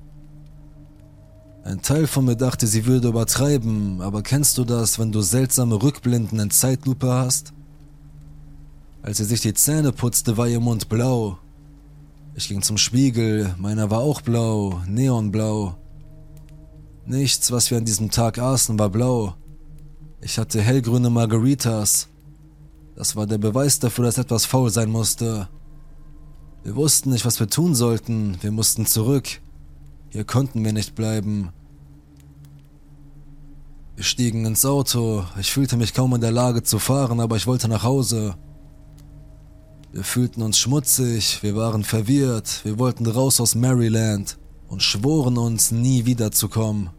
Ein 1.65 1.83
Teil 1.83 2.07
von 2.07 2.25
mir 2.25 2.37
dachte, 2.37 2.69
sie 2.69 2.87
würde 2.87 3.09
übertreiben, 3.09 4.01
aber 4.01 4.23
kennst 4.23 4.57
du 4.57 4.65
das, 4.65 5.01
wenn 5.01 5.11
du 5.11 5.21
seltsame 5.21 5.83
Rückblenden 5.83 6.39
in 6.39 6.51
Zeitlupe 6.53 7.13
hast? 7.13 7.53
Als 9.03 9.19
sie 9.19 9.25
sich 9.25 9.41
die 9.41 9.53
Zähne 9.53 9.91
putzte, 9.91 10.37
war 10.37 10.47
ihr 10.47 10.61
Mund 10.61 10.89
blau. 10.89 11.39
Ich 12.37 12.47
ging 12.47 12.63
zum 12.63 12.79
Spiegel, 12.79 13.53
meiner 13.59 13.91
war 13.91 13.99
auch 13.99 14.21
blau, 14.21 14.81
neonblau. 14.87 15.77
Nichts, 17.05 17.51
was 17.51 17.71
wir 17.71 17.79
an 17.79 17.85
diesem 17.85 18.11
Tag 18.11 18.39
aßen, 18.39 18.79
war 18.79 18.91
blau. 18.91 19.35
Ich 20.21 20.39
hatte 20.39 20.61
hellgrüne 20.61 21.11
Margaritas, 21.11 22.09
das 22.99 23.15
war 23.15 23.29
der 23.29 23.39
Beweis 23.39 23.79
dafür, 23.79 24.07
dass 24.07 24.19
etwas 24.19 24.45
faul 24.45 24.71
sein 24.71 24.91
musste. 24.91 25.49
Wir 26.65 26.75
wussten 26.75 27.11
nicht, 27.11 27.25
was 27.25 27.39
wir 27.39 27.49
tun 27.49 27.77
sollten. 27.77 28.37
Wir 28.41 28.51
mussten 28.51 28.87
zurück. 28.87 29.41
Hier 30.09 30.25
konnten 30.25 30.65
wir 30.65 30.73
nicht 30.73 30.97
bleiben. 30.97 31.51
Wir 33.95 34.03
stiegen 34.03 34.45
ins 34.47 34.65
Auto. 34.65 35.25
Ich 35.39 35.53
fühlte 35.53 35.77
mich 35.77 35.95
kaum 35.95 36.13
in 36.13 36.21
der 36.21 36.33
Lage 36.33 36.65
zu 36.65 36.81
fahren, 36.81 37.21
aber 37.21 37.37
ich 37.37 37.47
wollte 37.47 37.69
nach 37.69 37.85
Hause. 37.85 38.35
Wir 39.93 40.03
fühlten 40.03 40.43
uns 40.43 40.59
schmutzig, 40.59 41.41
wir 41.45 41.55
waren 41.55 41.85
verwirrt, 41.85 42.63
wir 42.65 42.81
wollten 42.81 43.07
raus 43.07 43.41
aus 43.41 43.55
Maryland 43.55 44.39
und 44.67 44.83
schworen 44.83 45.39
uns, 45.39 45.71
nie 45.71 46.05
wiederzukommen. 46.05 46.91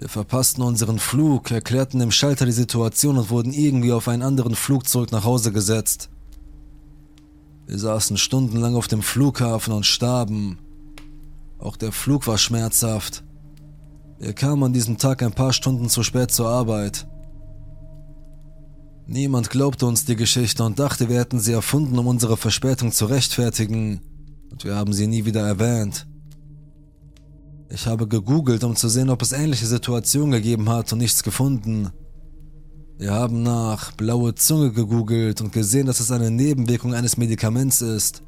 Wir 0.00 0.08
verpassten 0.08 0.64
unseren 0.64 0.98
Flug, 0.98 1.50
erklärten 1.50 2.00
dem 2.00 2.10
Schalter 2.10 2.46
die 2.46 2.52
Situation 2.52 3.18
und 3.18 3.28
wurden 3.28 3.52
irgendwie 3.52 3.92
auf 3.92 4.08
einen 4.08 4.22
anderen 4.22 4.54
Flug 4.54 4.88
zurück 4.88 5.12
nach 5.12 5.24
Hause 5.24 5.52
gesetzt. 5.52 6.08
Wir 7.66 7.78
saßen 7.78 8.16
stundenlang 8.16 8.76
auf 8.76 8.88
dem 8.88 9.02
Flughafen 9.02 9.74
und 9.74 9.84
starben. 9.84 10.58
Auch 11.58 11.76
der 11.76 11.92
Flug 11.92 12.26
war 12.26 12.38
schmerzhaft. 12.38 13.24
Wir 14.18 14.32
kamen 14.32 14.64
an 14.64 14.72
diesem 14.72 14.96
Tag 14.96 15.22
ein 15.22 15.34
paar 15.34 15.52
Stunden 15.52 15.90
zu 15.90 16.02
spät 16.02 16.30
zur 16.30 16.48
Arbeit. 16.48 17.06
Niemand 19.06 19.50
glaubte 19.50 19.84
uns 19.84 20.06
die 20.06 20.16
Geschichte 20.16 20.64
und 20.64 20.78
dachte, 20.78 21.10
wir 21.10 21.18
hätten 21.18 21.40
sie 21.40 21.52
erfunden, 21.52 21.98
um 21.98 22.06
unsere 22.06 22.38
Verspätung 22.38 22.90
zu 22.90 23.04
rechtfertigen, 23.04 24.00
und 24.50 24.64
wir 24.64 24.76
haben 24.76 24.94
sie 24.94 25.06
nie 25.06 25.26
wieder 25.26 25.46
erwähnt. 25.46 26.06
Ich 27.72 27.86
habe 27.86 28.08
gegoogelt, 28.08 28.64
um 28.64 28.74
zu 28.74 28.88
sehen, 28.88 29.10
ob 29.10 29.22
es 29.22 29.30
ähnliche 29.30 29.66
Situationen 29.66 30.32
gegeben 30.32 30.68
hat 30.68 30.92
und 30.92 30.98
nichts 30.98 31.22
gefunden. 31.22 31.90
Wir 32.98 33.12
haben 33.12 33.44
nach 33.44 33.92
blaue 33.92 34.34
Zunge 34.34 34.72
gegoogelt 34.72 35.40
und 35.40 35.52
gesehen, 35.52 35.86
dass 35.86 36.00
es 36.00 36.10
eine 36.10 36.32
Nebenwirkung 36.32 36.94
eines 36.94 37.16
Medikaments 37.16 37.80
ist. 37.80 38.24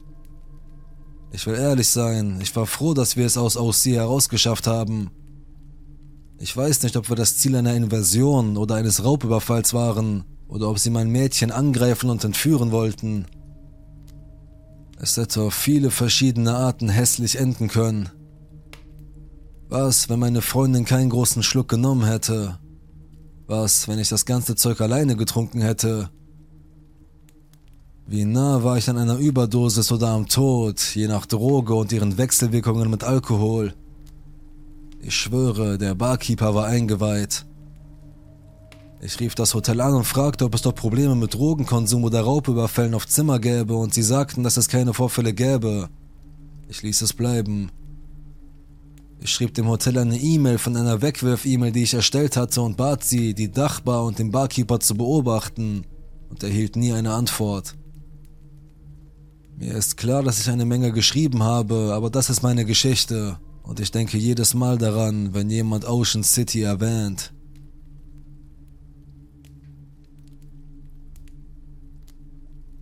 Ich 1.32 1.44
will 1.46 1.56
ehrlich 1.56 1.88
sein, 1.88 2.38
ich 2.40 2.54
war 2.54 2.66
froh, 2.66 2.94
dass 2.94 3.16
wir 3.16 3.26
es 3.26 3.36
aus 3.36 3.56
OC 3.56 3.96
herausgeschafft 3.96 4.68
haben. 4.68 5.10
Ich 6.38 6.56
weiß 6.56 6.84
nicht, 6.84 6.96
ob 6.96 7.08
wir 7.08 7.16
das 7.16 7.36
Ziel 7.36 7.56
einer 7.56 7.74
Invasion 7.74 8.56
oder 8.56 8.76
eines 8.76 9.04
Raubüberfalls 9.04 9.74
waren 9.74 10.24
oder 10.46 10.68
ob 10.68 10.78
sie 10.78 10.90
mein 10.90 11.10
Mädchen 11.10 11.50
angreifen 11.50 12.10
und 12.10 12.22
entführen 12.22 12.70
wollten. 12.70 13.26
Es 14.98 15.16
hätte 15.16 15.42
auf 15.42 15.54
viele 15.54 15.90
verschiedene 15.90 16.54
Arten 16.54 16.88
hässlich 16.88 17.40
enden 17.40 17.66
können. 17.66 18.08
Was, 19.72 20.10
wenn 20.10 20.18
meine 20.18 20.42
Freundin 20.42 20.84
keinen 20.84 21.08
großen 21.08 21.42
Schluck 21.42 21.68
genommen 21.68 22.04
hätte? 22.04 22.58
Was, 23.46 23.88
wenn 23.88 23.98
ich 23.98 24.10
das 24.10 24.26
ganze 24.26 24.54
Zeug 24.54 24.82
alleine 24.82 25.16
getrunken 25.16 25.62
hätte? 25.62 26.10
Wie 28.06 28.26
nah 28.26 28.62
war 28.64 28.76
ich 28.76 28.90
an 28.90 28.98
einer 28.98 29.16
Überdosis 29.16 29.90
oder 29.90 30.08
am 30.08 30.28
Tod, 30.28 30.78
je 30.94 31.08
nach 31.08 31.24
Droge 31.24 31.72
und 31.72 31.90
ihren 31.90 32.18
Wechselwirkungen 32.18 32.90
mit 32.90 33.02
Alkohol? 33.02 33.72
Ich 35.00 35.16
schwöre, 35.16 35.78
der 35.78 35.94
Barkeeper 35.94 36.54
war 36.54 36.66
eingeweiht. 36.66 37.46
Ich 39.00 39.20
rief 39.20 39.34
das 39.34 39.54
Hotel 39.54 39.80
an 39.80 39.94
und 39.94 40.04
fragte, 40.04 40.44
ob 40.44 40.54
es 40.54 40.60
dort 40.60 40.76
Probleme 40.76 41.14
mit 41.14 41.32
Drogenkonsum 41.32 42.04
oder 42.04 42.20
Raubüberfällen 42.20 42.92
auf 42.92 43.08
Zimmer 43.08 43.38
gäbe, 43.38 43.74
und 43.74 43.94
sie 43.94 44.02
sagten, 44.02 44.42
dass 44.42 44.58
es 44.58 44.68
keine 44.68 44.92
Vorfälle 44.92 45.32
gäbe. 45.32 45.88
Ich 46.68 46.82
ließ 46.82 47.00
es 47.00 47.14
bleiben. 47.14 47.70
Ich 49.22 49.30
schrieb 49.30 49.54
dem 49.54 49.68
Hotel 49.68 49.98
eine 49.98 50.18
E-Mail 50.18 50.58
von 50.58 50.76
einer 50.76 51.00
Wegwirf-E-Mail, 51.00 51.70
die 51.70 51.84
ich 51.84 51.94
erstellt 51.94 52.36
hatte 52.36 52.60
und 52.60 52.76
bat 52.76 53.04
sie, 53.04 53.34
die 53.34 53.52
Dachbar 53.52 54.04
und 54.04 54.18
den 54.18 54.32
Barkeeper 54.32 54.80
zu 54.80 54.96
beobachten 54.96 55.84
und 56.28 56.42
erhielt 56.42 56.74
nie 56.74 56.92
eine 56.92 57.12
Antwort. 57.12 57.76
Mir 59.56 59.74
ist 59.74 59.96
klar, 59.96 60.24
dass 60.24 60.40
ich 60.40 60.50
eine 60.50 60.64
Menge 60.64 60.90
geschrieben 60.90 61.44
habe, 61.44 61.92
aber 61.94 62.10
das 62.10 62.30
ist 62.30 62.42
meine 62.42 62.64
Geschichte 62.64 63.38
und 63.62 63.78
ich 63.78 63.92
denke 63.92 64.18
jedes 64.18 64.54
Mal 64.54 64.76
daran, 64.76 65.32
wenn 65.34 65.48
jemand 65.50 65.84
Ocean 65.84 66.24
City 66.24 66.62
erwähnt. 66.62 67.32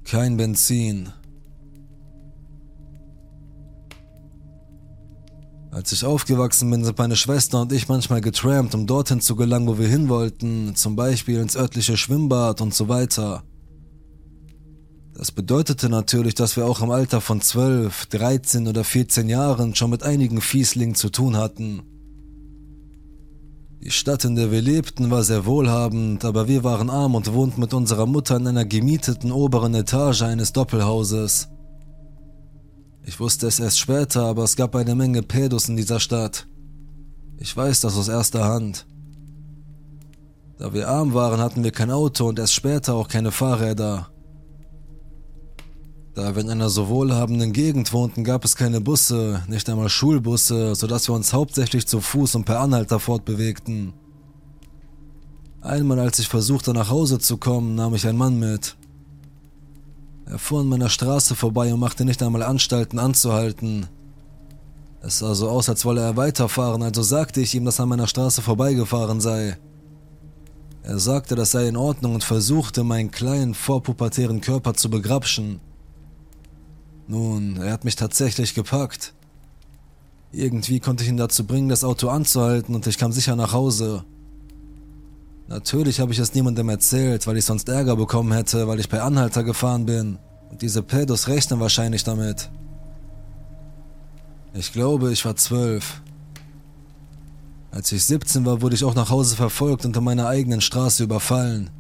Kein 0.05 0.39
Benzin, 0.39 1.13
Als 5.73 5.93
ich 5.93 6.05
aufgewachsen 6.05 6.69
bin, 6.71 6.85
sind 6.85 6.99
meine 6.99 7.15
Schwester 7.15 7.61
und 7.61 7.73
ich 7.73 7.89
manchmal 7.89 8.21
getrampt, 8.21 8.75
um 8.75 8.89
dorthin 8.89 9.21
zu 9.21 9.37
gelangen, 9.37 9.69
wo 9.69 9.79
wir 9.79 9.87
hin 9.87 10.09
wollten, 10.09 10.75
zum 10.75 10.97
Beispiel 10.97 11.39
ins 11.39 11.57
örtliche 11.57 11.97
Schwimmbad 11.97 12.61
und 12.61 12.75
so 12.75 12.89
weiter. 12.89 13.45
Das 15.15 15.31
bedeutete 15.31 15.89
natürlich, 15.89 16.35
dass 16.35 16.57
wir 16.57 16.67
auch 16.67 16.81
im 16.81 16.91
Alter 16.91 17.21
von 17.21 17.41
12, 17.41 18.07
13 18.07 18.67
oder 18.67 18.83
14 18.83 19.29
Jahren 19.29 19.75
schon 19.77 19.91
mit 19.91 20.03
einigen 20.03 20.41
Fieslingen 20.41 20.97
zu 20.97 21.09
tun 21.09 21.37
hatten. 21.37 21.83
Die 23.83 23.91
Stadt, 23.91 24.25
in 24.25 24.35
der 24.35 24.51
wir 24.51 24.61
lebten, 24.61 25.11
war 25.11 25.23
sehr 25.23 25.47
wohlhabend, 25.47 26.25
aber 26.25 26.49
wir 26.49 26.65
waren 26.65 26.91
arm 26.91 27.15
und 27.15 27.33
wohnten 27.33 27.61
mit 27.61 27.75
unserer 27.75 28.07
Mutter 28.07 28.37
in 28.37 28.47
einer 28.47 28.65
gemieteten 28.65 29.31
oberen 29.31 29.75
Etage 29.75 30.23
eines 30.23 30.53
Doppelhauses. 30.53 31.49
Ich 33.11 33.19
wusste 33.19 33.49
es 33.49 33.59
erst 33.59 33.81
später, 33.81 34.23
aber 34.23 34.45
es 34.45 34.55
gab 34.55 34.77
eine 34.77 34.95
Menge 34.95 35.25
Pädos 35.25 35.69
in 35.69 35.77
dieser 35.77 35.99
Stadt. 35.99 36.47
Ich 37.39 37.57
weiß 37.57 37.81
das 37.81 37.97
aus 37.97 38.07
erster 38.07 38.45
Hand. 38.45 38.87
Da 40.59 40.73
wir 40.73 40.89
arm 40.89 41.13
waren, 41.13 41.41
hatten 41.41 41.65
wir 41.65 41.73
kein 41.73 41.91
Auto 41.91 42.29
und 42.29 42.39
erst 42.39 42.55
später 42.55 42.95
auch 42.95 43.09
keine 43.09 43.33
Fahrräder. 43.33 44.11
Da 46.15 46.37
wir 46.37 46.43
in 46.43 46.51
einer 46.51 46.69
so 46.69 46.87
wohlhabenden 46.87 47.53
Gegend 47.53 47.93
wohnten, 47.93 48.23
gab 48.23 48.45
es 48.45 48.55
keine 48.55 48.81
Busse, 48.81 49.43
nicht 49.49 49.69
einmal 49.69 49.89
Schulbusse, 49.89 50.77
sodass 50.77 51.09
wir 51.09 51.15
uns 51.17 51.33
hauptsächlich 51.33 51.89
zu 51.89 52.01
Fuß 52.01 52.37
und 52.37 52.45
per 52.45 52.61
Anhalter 52.61 53.01
fortbewegten. 53.01 53.93
Einmal, 55.63 55.99
als 55.99 56.21
ich 56.21 56.29
versuchte 56.29 56.73
nach 56.73 56.91
Hause 56.91 57.19
zu 57.19 57.39
kommen, 57.39 57.75
nahm 57.75 57.97
ich 57.97 58.07
einen 58.07 58.19
Mann 58.19 58.39
mit. 58.39 58.77
Er 60.31 60.39
fuhr 60.39 60.61
an 60.61 60.69
meiner 60.69 60.89
Straße 60.89 61.35
vorbei 61.35 61.75
und 61.75 61.81
machte 61.81 62.05
nicht 62.05 62.23
einmal 62.23 62.45
Anstalten 62.45 63.01
anzuhalten. 63.01 63.87
Es 65.03 65.19
sah 65.19 65.35
so 65.35 65.49
aus, 65.49 65.69
als 65.69 65.85
wolle 65.85 66.03
er 66.03 66.17
weiterfahren, 66.17 66.83
also 66.83 67.03
sagte 67.03 67.41
ich 67.41 67.55
ihm, 67.55 67.65
dass 67.65 67.81
er 67.81 67.83
an 67.83 67.89
meiner 67.89 68.07
Straße 68.07 68.41
vorbeigefahren 68.41 69.21
sei. 69.21 69.59
Er 70.85 71.01
sagte, 71.01 71.35
das 71.35 71.51
sei 71.51 71.67
in 71.67 71.77
Ordnung 71.77 72.15
und 72.15 72.23
versuchte, 72.23 72.85
meinen 72.85 73.11
kleinen, 73.11 73.55
vorpubertären 73.55 74.41
Körper 74.41 74.75
zu 74.75 74.89
begrapschen. 74.89 75.59
Nun, 77.09 77.57
er 77.57 77.73
hat 77.73 77.85
mich 77.85 77.97
tatsächlich 77.97 78.55
gepackt. 78.55 79.15
Irgendwie 80.31 80.79
konnte 80.79 81.03
ich 81.03 81.11
ihn 81.11 81.17
dazu 81.17 81.45
bringen, 81.45 81.69
das 81.69 81.83
Auto 81.83 82.09
anzuhalten 82.09 82.77
und 82.77 82.87
ich 82.87 82.99
kam 82.99 83.11
sicher 83.11 83.35
nach 83.35 83.53
Hause. 83.53 84.05
Natürlich 85.51 85.99
habe 85.99 86.13
ich 86.13 86.19
es 86.21 86.33
niemandem 86.33 86.69
erzählt, 86.69 87.27
weil 87.27 87.37
ich 87.37 87.45
sonst 87.45 87.69
Ärger 87.69 87.97
bekommen 87.97 88.31
hätte, 88.33 88.69
weil 88.69 88.79
ich 88.79 88.89
bei 88.89 89.03
Anhalter 89.03 89.43
gefahren 89.43 89.85
bin. 89.85 90.17
Und 90.49 90.63
diese 90.63 90.81
Pedos 90.81 91.27
rechnen 91.27 91.59
wahrscheinlich 91.59 92.05
damit. 92.05 92.49
Ich 94.55 94.73
glaube, 94.73 95.13
ich 95.13 95.25
war 95.25 95.35
zwölf. 95.35 96.03
Als 97.73 97.91
ich 97.91 98.05
17 98.05 98.47
war, 98.47 98.63
wurde 98.63 98.77
ich 98.77 98.85
auch 98.85 98.95
nach 98.95 99.11
Hause 99.11 99.35
verfolgt 99.35 99.85
und 99.85 99.97
in 99.97 100.05
meiner 100.05 100.29
eigenen 100.29 100.61
Straße 100.61 101.03
überfallen. 101.03 101.71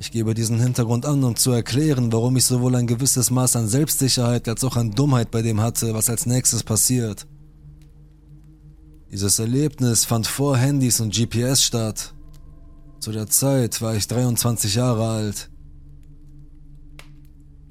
Ich 0.00 0.10
gebe 0.10 0.34
diesen 0.34 0.60
Hintergrund 0.60 1.06
an, 1.06 1.22
um 1.22 1.36
zu 1.36 1.52
erklären, 1.52 2.12
warum 2.12 2.36
ich 2.36 2.44
sowohl 2.44 2.74
ein 2.74 2.88
gewisses 2.88 3.30
Maß 3.30 3.54
an 3.54 3.68
Selbstsicherheit 3.68 4.48
als 4.48 4.64
auch 4.64 4.76
an 4.76 4.90
Dummheit 4.90 5.30
bei 5.30 5.42
dem 5.42 5.60
hatte, 5.60 5.94
was 5.94 6.10
als 6.10 6.26
nächstes 6.26 6.64
passiert. 6.64 7.24
Dieses 9.12 9.38
Erlebnis 9.38 10.04
fand 10.04 10.26
vor 10.26 10.56
Handys 10.56 11.00
und 11.00 11.14
GPS 11.14 11.62
statt. 11.62 12.14
Zu 13.00 13.12
der 13.12 13.28
Zeit 13.28 13.80
war 13.80 13.94
ich 13.94 14.08
23 14.08 14.74
Jahre 14.74 15.08
alt. 15.08 15.50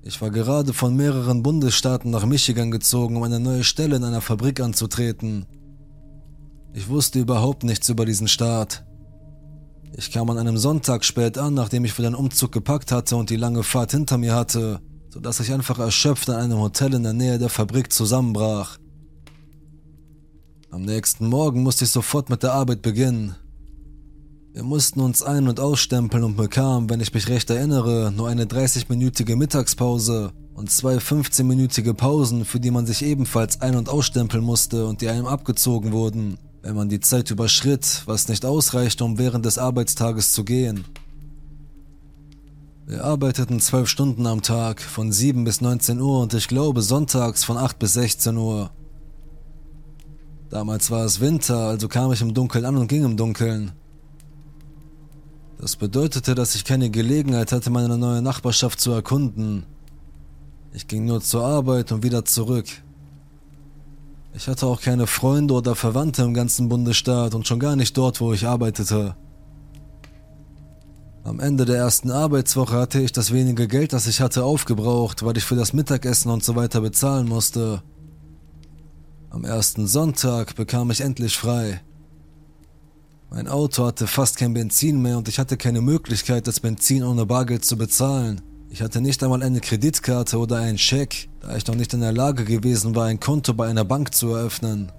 Ich 0.04 0.22
war 0.22 0.30
gerade 0.30 0.72
von 0.72 0.96
mehreren 0.96 1.44
Bundesstaaten 1.44 2.12
nach 2.12 2.26
Michigan 2.26 2.72
gezogen, 2.72 3.18
um 3.18 3.24
eine 3.24 3.42
neue 3.42 3.66
Stelle 3.66 3.98
in 3.98 4.06
einer 4.06 4.22
Fabrik 4.22 4.62
anzutreten. 4.62 5.46
Ich 6.74 6.88
wusste 6.88 7.20
überhaupt 7.20 7.66
nichts 7.66 7.90
über 7.90 8.06
diesen 8.06 8.30
Staat. 8.30 8.86
Ich 9.98 10.12
kam 10.12 10.30
an 10.30 10.38
einem 10.38 10.58
Sonntag 10.58 11.04
spät 11.04 11.38
an, 11.38 11.56
nachdem 11.56 11.84
ich 11.84 11.92
für 11.92 12.04
den 12.04 12.16
Umzug 12.16 12.54
gepackt 12.54 12.94
hatte 12.94 13.18
und 13.18 13.30
die 13.30 13.36
lange 13.36 13.64
Fahrt 13.64 13.92
hinter 13.92 14.18
mir 14.18 14.34
hatte, 14.34 14.80
sodass 15.10 15.42
ich 15.42 15.52
einfach 15.52 15.80
erschöpft 15.80 16.30
an 16.30 16.38
einem 16.38 16.60
Hotel 16.60 16.94
in 16.94 17.04
der 17.04 17.14
Nähe 17.14 17.38
der 17.38 17.50
Fabrik 17.50 17.92
zusammenbrach. 17.92 18.78
Am 20.70 20.84
nächsten 20.84 21.28
Morgen 21.28 21.64
musste 21.64 21.84
ich 21.84 21.92
sofort 21.92 22.30
mit 22.30 22.44
der 22.44 22.54
Arbeit 22.54 22.82
beginnen. 22.82 23.36
Wir 24.54 24.64
mussten 24.64 25.02
uns 25.02 25.22
ein- 25.22 25.48
und 25.48 25.60
ausstempeln 25.60 26.24
und 26.24 26.36
bekamen, 26.36 26.90
wenn 26.90 27.00
ich 27.00 27.14
mich 27.14 27.28
recht 27.28 27.50
erinnere, 27.50 28.12
nur 28.16 28.28
eine 28.28 28.46
30-minütige 28.46 29.36
Mittagspause 29.36 30.32
und 30.56 30.72
zwei 30.72 30.98
15-minütige 30.98 31.94
Pausen, 31.94 32.44
für 32.44 32.60
die 32.60 32.72
man 32.72 32.86
sich 32.86 33.04
ebenfalls 33.04 33.62
ein- 33.62 33.76
und 33.76 33.90
ausstempeln 33.90 34.44
musste 34.44 34.88
und 34.88 35.02
die 35.02 35.10
einem 35.10 35.28
abgezogen 35.28 35.92
wurden 35.92 36.38
wenn 36.68 36.76
man 36.76 36.90
die 36.90 37.00
Zeit 37.00 37.32
überschritt, 37.32 38.04
was 38.08 38.28
nicht 38.28 38.44
ausreichte, 38.44 39.06
um 39.06 39.18
während 39.18 39.46
des 39.46 39.58
Arbeitstages 39.58 40.34
zu 40.34 40.44
gehen. 40.44 40.84
Wir 42.86 43.06
arbeiteten 43.06 43.62
zwölf 43.62 43.88
Stunden 43.88 44.28
am 44.28 44.42
Tag, 44.42 44.82
von 44.82 45.14
7 45.14 45.46
bis 45.46 45.62
19 45.62 46.02
Uhr 46.02 46.22
und 46.22 46.34
ich 46.34 46.50
glaube 46.50 46.82
sonntags 46.82 47.46
von 47.46 47.58
8 47.58 47.80
bis 47.80 47.94
16 47.94 48.36
Uhr. 48.36 48.72
Damals 50.50 50.92
war 50.92 51.06
es 51.06 51.22
Winter, 51.22 51.58
also 51.58 51.88
kam 51.88 52.12
ich 52.12 52.22
im 52.22 52.34
Dunkeln 52.34 52.66
an 52.66 52.76
und 52.76 52.88
ging 52.88 53.06
im 53.06 53.16
Dunkeln. 53.16 53.72
Das 55.60 55.76
bedeutete, 55.76 56.36
dass 56.36 56.56
ich 56.56 56.66
keine 56.66 56.90
Gelegenheit 56.90 57.52
hatte, 57.52 57.70
meine 57.70 57.98
neue 57.98 58.22
Nachbarschaft 58.22 58.80
zu 58.80 58.92
erkunden. 58.92 59.66
Ich 60.72 60.88
ging 60.88 61.06
nur 61.06 61.22
zur 61.22 61.44
Arbeit 61.44 61.92
und 61.92 62.04
wieder 62.04 62.26
zurück. 62.26 62.68
Ich 64.36 64.48
hatte 64.48 64.68
auch 64.68 64.82
keine 64.82 65.08
Freunde 65.08 65.56
oder 65.56 65.74
Verwandte 65.74 66.22
im 66.22 66.36
ganzen 66.36 66.70
Bundesstaat 66.70 67.34
und 67.34 67.48
schon 67.48 67.60
gar 67.60 67.76
nicht 67.76 67.98
dort, 67.98 68.22
wo 68.22 68.34
ich 68.34 68.46
arbeitete. 68.46 69.16
Am 71.24 71.40
Ende 71.40 71.66
der 71.66 71.78
ersten 71.78 72.12
Arbeitswoche 72.12 72.76
hatte 72.76 73.02
ich 73.02 73.12
das 73.12 73.34
wenige 73.34 73.68
Geld, 73.68 73.94
das 73.94 74.06
ich 74.06 74.22
hatte, 74.22 74.44
aufgebraucht, 74.44 75.26
weil 75.26 75.38
ich 75.38 75.44
für 75.44 75.56
das 75.56 75.74
Mittagessen 75.74 76.32
und 76.32 76.44
so 76.44 76.56
weiter 76.56 76.82
bezahlen 76.82 77.28
musste. 77.28 77.82
Am 79.32 79.44
ersten 79.44 79.88
Sonntag 79.88 80.56
bekam 80.56 80.92
ich 80.92 81.02
endlich 81.02 81.36
frei. 81.36 81.82
Mein 83.30 83.50
Auto 83.50 83.86
hatte 83.86 84.08
fast 84.08 84.38
kein 84.38 84.54
Benzin 84.54 85.02
mehr 85.02 85.18
und 85.18 85.28
ich 85.28 85.38
hatte 85.38 85.58
keine 85.58 85.82
Möglichkeit, 85.82 86.48
das 86.48 86.62
Benzin 86.62 87.04
ohne 87.04 87.26
Bargeld 87.26 87.66
zu 87.66 87.78
bezahlen. 87.78 88.42
Ich 88.70 88.82
hatte 88.82 89.02
nicht 89.02 89.22
einmal 89.22 89.44
eine 89.44 89.60
Kreditkarte 89.60 90.38
oder 90.38 90.58
einen 90.58 90.78
Scheck, 90.78 91.28
da 91.42 91.56
ich 91.58 91.68
noch 91.68 91.76
nicht 91.76 91.94
in 91.94 92.00
der 92.00 92.14
Lage 92.14 92.46
gewesen 92.46 92.96
war, 92.96 93.06
ein 93.06 93.20
Konto 93.20 93.54
bei 93.54 93.68
einer 93.68 93.84
Bank 93.84 94.14
zu 94.14 94.30
eröffnen. 94.30 94.92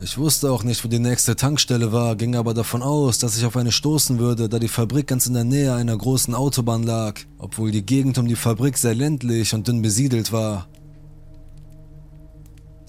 Ich 0.00 0.18
wusste 0.18 0.50
auch 0.50 0.64
nicht, 0.64 0.84
wo 0.84 0.88
die 0.88 0.98
nächste 0.98 1.36
Tankstelle 1.36 1.92
war, 1.92 2.16
ging 2.16 2.34
aber 2.34 2.54
davon 2.54 2.82
aus, 2.82 3.18
dass 3.18 3.36
ich 3.36 3.44
auf 3.44 3.56
eine 3.56 3.70
stoßen 3.70 4.18
würde, 4.18 4.48
da 4.48 4.58
die 4.58 4.66
Fabrik 4.66 5.06
ganz 5.06 5.26
in 5.26 5.34
der 5.34 5.44
Nähe 5.44 5.72
einer 5.72 5.96
großen 5.96 6.34
Autobahn 6.34 6.82
lag, 6.82 7.20
obwohl 7.38 7.70
die 7.70 7.86
Gegend 7.86 8.18
um 8.18 8.26
die 8.26 8.34
Fabrik 8.34 8.76
sehr 8.76 8.96
ländlich 8.96 9.54
und 9.54 9.68
dünn 9.68 9.82
besiedelt 9.82 10.32
war. 10.32 10.66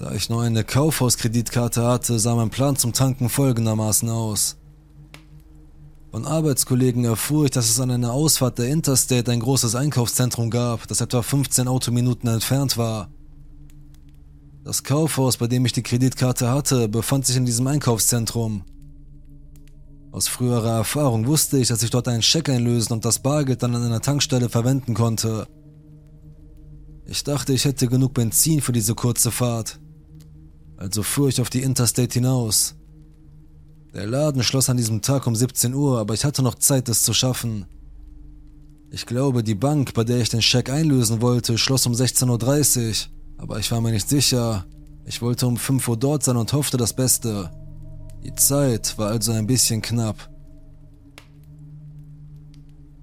Da 0.03 0.11
ich 0.11 0.29
nur 0.29 0.41
eine 0.41 0.65
Kaufhauskreditkarte 0.65 1.81
hatte, 1.81 2.19
sah 2.19 2.35
mein 2.35 2.49
Plan 2.49 2.75
zum 2.75 2.91
Tanken 2.91 3.29
folgendermaßen 3.29 4.09
aus. 4.09 4.57
Von 6.11 6.25
Arbeitskollegen 6.25 7.05
erfuhr 7.05 7.45
ich, 7.45 7.51
dass 7.51 7.69
es 7.69 7.79
an 7.79 7.89
einer 7.89 8.11
Ausfahrt 8.11 8.59
der 8.59 8.67
Interstate 8.67 9.31
ein 9.31 9.39
großes 9.39 9.75
Einkaufszentrum 9.75 10.49
gab, 10.49 10.89
das 10.89 10.99
etwa 10.99 11.21
15 11.21 11.69
Autominuten 11.69 12.27
entfernt 12.27 12.75
war. 12.75 13.11
Das 14.65 14.83
Kaufhaus, 14.83 15.37
bei 15.37 15.47
dem 15.47 15.65
ich 15.65 15.71
die 15.71 15.83
Kreditkarte 15.83 16.49
hatte, 16.49 16.89
befand 16.89 17.25
sich 17.25 17.37
in 17.37 17.45
diesem 17.45 17.67
Einkaufszentrum. 17.67 18.65
Aus 20.11 20.27
früherer 20.27 20.79
Erfahrung 20.79 21.27
wusste 21.27 21.59
ich, 21.59 21.69
dass 21.69 21.81
ich 21.81 21.91
dort 21.91 22.09
einen 22.09 22.23
Scheck 22.23 22.49
einlösen 22.49 22.91
und 22.91 23.05
das 23.05 23.19
Bargeld 23.19 23.63
dann 23.63 23.73
an 23.73 23.85
einer 23.85 24.01
Tankstelle 24.01 24.49
verwenden 24.49 24.95
konnte. 24.95 25.47
Ich 27.05 27.23
dachte, 27.23 27.53
ich 27.53 27.63
hätte 27.63 27.87
genug 27.87 28.13
Benzin 28.13 28.59
für 28.59 28.73
diese 28.73 28.95
kurze 28.95 29.31
Fahrt. 29.31 29.79
Also 30.83 31.01
fuhr 31.01 31.29
ich 31.29 31.39
auf 31.39 31.49
die 31.49 31.61
Interstate 31.61 32.15
hinaus. 32.15 32.75
Der 33.93 34.05
Laden 34.05 34.43
schloss 34.43 34.69
an 34.69 34.75
diesem 34.75 35.01
Tag 35.01 35.27
um 35.27 35.33
17 35.33 35.73
Uhr, 35.73 35.97
aber 35.97 36.13
ich 36.13 36.25
hatte 36.25 36.43
noch 36.43 36.55
Zeit, 36.55 36.89
es 36.89 37.03
zu 37.03 37.13
schaffen. 37.13 37.67
Ich 38.91 39.05
glaube, 39.05 39.45
die 39.45 39.55
Bank, 39.55 39.93
bei 39.93 40.03
der 40.03 40.17
ich 40.17 40.27
den 40.27 40.41
Scheck 40.41 40.69
einlösen 40.69 41.21
wollte, 41.21 41.57
schloss 41.57 41.85
um 41.85 41.93
16.30 41.93 42.89
Uhr, 42.89 42.95
aber 43.37 43.59
ich 43.59 43.71
war 43.71 43.79
mir 43.79 43.93
nicht 43.93 44.09
sicher. 44.09 44.65
Ich 45.05 45.21
wollte 45.21 45.47
um 45.47 45.55
5 45.55 45.87
Uhr 45.87 45.95
dort 45.95 46.23
sein 46.23 46.35
und 46.35 46.51
hoffte 46.51 46.75
das 46.75 46.91
Beste. 46.91 47.49
Die 48.25 48.35
Zeit 48.35 48.97
war 48.97 49.07
also 49.07 49.31
ein 49.31 49.47
bisschen 49.47 49.81
knapp. 49.81 50.29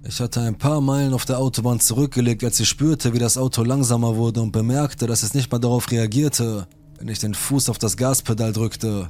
Ich 0.07 0.19
hatte 0.19 0.41
ein 0.41 0.59
paar 0.59 0.81
Meilen 0.81 1.15
auf 1.15 1.25
der 1.25 1.39
Autobahn 1.39 1.79
zurückgelegt, 1.79 2.43
als 2.43 2.59
ich 2.59 2.69
spürte, 2.69 3.13
wie 3.13 3.19
das 3.19 3.39
Auto 3.39 3.63
langsamer 3.63 4.17
wurde 4.17 4.39
und 4.43 4.51
bemerkte, 4.51 5.07
dass 5.07 5.23
es 5.23 5.33
nicht 5.33 5.51
mal 5.51 5.57
darauf 5.57 5.89
reagierte, 5.89 6.67
wenn 7.01 7.07
ich 7.07 7.17
den 7.17 7.33
Fuß 7.33 7.69
auf 7.69 7.79
das 7.79 7.97
Gaspedal 7.97 8.53
drückte. 8.53 9.09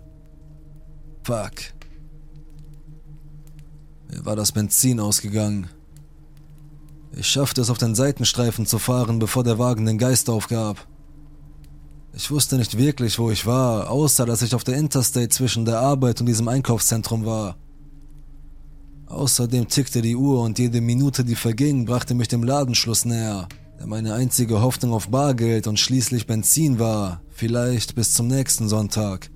Fuck. 1.24 1.52
Mir 4.10 4.26
war 4.26 4.38
das 4.38 4.54
Benzin 4.54 5.02
ausgegangen. 5.02 5.68
Ich 7.12 7.28
schaffte 7.28 7.60
es 7.60 7.70
auf 7.70 7.78
den 7.78 7.94
Seitenstreifen 7.94 8.66
zu 8.66 8.80
fahren, 8.80 9.20
bevor 9.20 9.44
der 9.44 9.60
Wagen 9.60 9.86
den 9.86 9.98
Geist 9.98 10.30
aufgab. 10.30 10.88
Ich 12.14 12.32
wusste 12.32 12.56
nicht 12.56 12.78
wirklich, 12.78 13.20
wo 13.20 13.30
ich 13.30 13.46
war, 13.46 13.90
außer 13.90 14.26
dass 14.26 14.42
ich 14.42 14.56
auf 14.56 14.64
der 14.64 14.78
Interstate 14.78 15.28
zwischen 15.28 15.66
der 15.66 15.80
Arbeit 15.80 16.22
und 16.22 16.28
diesem 16.28 16.48
Einkaufszentrum 16.48 17.26
war. 17.26 17.58
Außerdem 19.08 19.68
tickte 19.68 20.02
die 20.02 20.16
Uhr 20.16 20.42
und 20.42 20.60
jede 20.60 20.80
Minute, 20.80 21.26
die 21.26 21.36
verging, 21.36 21.84
brachte 21.84 22.16
mich 22.16 22.30
dem 22.30 22.44
Ladenschluss 22.44 23.04
näher, 23.04 23.50
der 23.82 23.88
meine 23.88 24.14
einzige 24.14 24.62
Hoffnung 24.62 24.94
auf 24.94 25.08
Bargeld 25.08 25.66
und 25.66 25.80
schließlich 25.80 26.28
Benzin 26.28 26.78
war, 26.78 27.24
vielleicht 27.30 27.96
bis 27.96 28.14
zum 28.14 28.28
nächsten 28.28 28.70
Sonntag. 28.70 29.32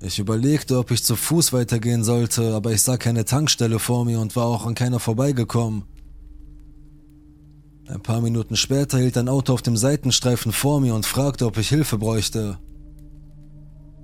Ich 0.00 0.20
überlegte, 0.20 0.78
ob 0.78 0.92
ich 0.92 1.02
zu 1.02 1.16
Fuß 1.16 1.52
weitergehen 1.52 2.04
sollte, 2.04 2.54
aber 2.54 2.70
ich 2.70 2.82
sah 2.82 2.96
keine 2.96 3.24
Tankstelle 3.24 3.80
vor 3.80 4.04
mir 4.04 4.20
und 4.20 4.36
war 4.36 4.44
auch 4.44 4.66
an 4.66 4.76
keiner 4.76 5.00
vorbeigekommen. 5.00 5.82
Ein 7.88 8.02
paar 8.02 8.20
Minuten 8.20 8.54
später 8.54 8.98
hielt 8.98 9.18
ein 9.18 9.28
Auto 9.28 9.52
auf 9.52 9.62
dem 9.62 9.76
Seitenstreifen 9.76 10.52
vor 10.52 10.80
mir 10.80 10.94
und 10.94 11.06
fragte, 11.06 11.44
ob 11.44 11.58
ich 11.58 11.70
Hilfe 11.70 11.98
bräuchte. 11.98 12.58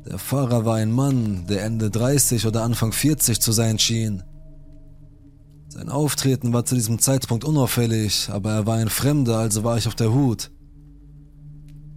Der 0.06 0.18
Fahrer 0.18 0.64
war 0.64 0.74
ein 0.74 0.90
Mann, 0.90 1.46
der 1.46 1.62
Ende 1.62 1.88
30 1.88 2.48
oder 2.48 2.64
Anfang 2.64 2.90
40 2.90 3.40
zu 3.40 3.52
sein 3.52 3.78
schien. 3.78 4.24
Sein 5.76 5.90
Auftreten 5.90 6.54
war 6.54 6.64
zu 6.64 6.74
diesem 6.74 7.00
Zeitpunkt 7.00 7.44
unauffällig, 7.44 8.30
aber 8.30 8.52
er 8.52 8.66
war 8.66 8.76
ein 8.78 8.88
Fremder, 8.88 9.36
also 9.36 9.62
war 9.62 9.76
ich 9.76 9.86
auf 9.86 9.94
der 9.94 10.10
Hut. 10.10 10.50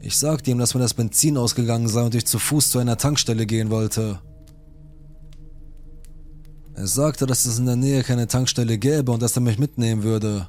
Ich 0.02 0.18
sagte 0.18 0.52
ihm, 0.52 0.58
dass 0.58 0.74
mir 0.74 0.82
das 0.82 0.94
Benzin 0.94 1.38
ausgegangen 1.38 1.88
sei 1.88 2.04
und 2.04 2.13
ich 2.13 2.26
zu 2.26 2.39
Fuß 2.39 2.72
zu 2.72 2.80
einer 2.80 2.98
Tankstelle 2.98 3.46
gehen 3.46 3.70
wollte. 3.70 4.20
Er 6.74 6.88
sagte, 6.88 7.26
dass 7.26 7.46
es 7.46 7.58
in 7.58 7.68
der 7.68 7.78
Nähe 7.78 8.04
keine 8.04 8.28
Tankstelle 8.28 8.78
gäbe 8.78 9.13
und 9.13 9.22
dass 9.22 9.38
er 9.38 9.44
mich 9.44 9.58
mitnehmen 9.58 10.04
würde. 10.04 10.46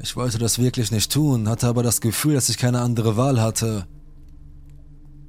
Ich 0.00 0.16
wollte 0.16 0.38
das 0.38 0.58
wirklich 0.58 0.90
nicht 0.92 1.12
tun, 1.12 1.46
hatte 1.50 1.66
aber 1.66 1.82
das 1.82 2.00
Gefühl, 2.00 2.32
dass 2.32 2.48
ich 2.48 2.56
keine 2.56 2.80
andere 2.80 3.18
Wahl 3.18 3.42
hatte. 3.42 3.86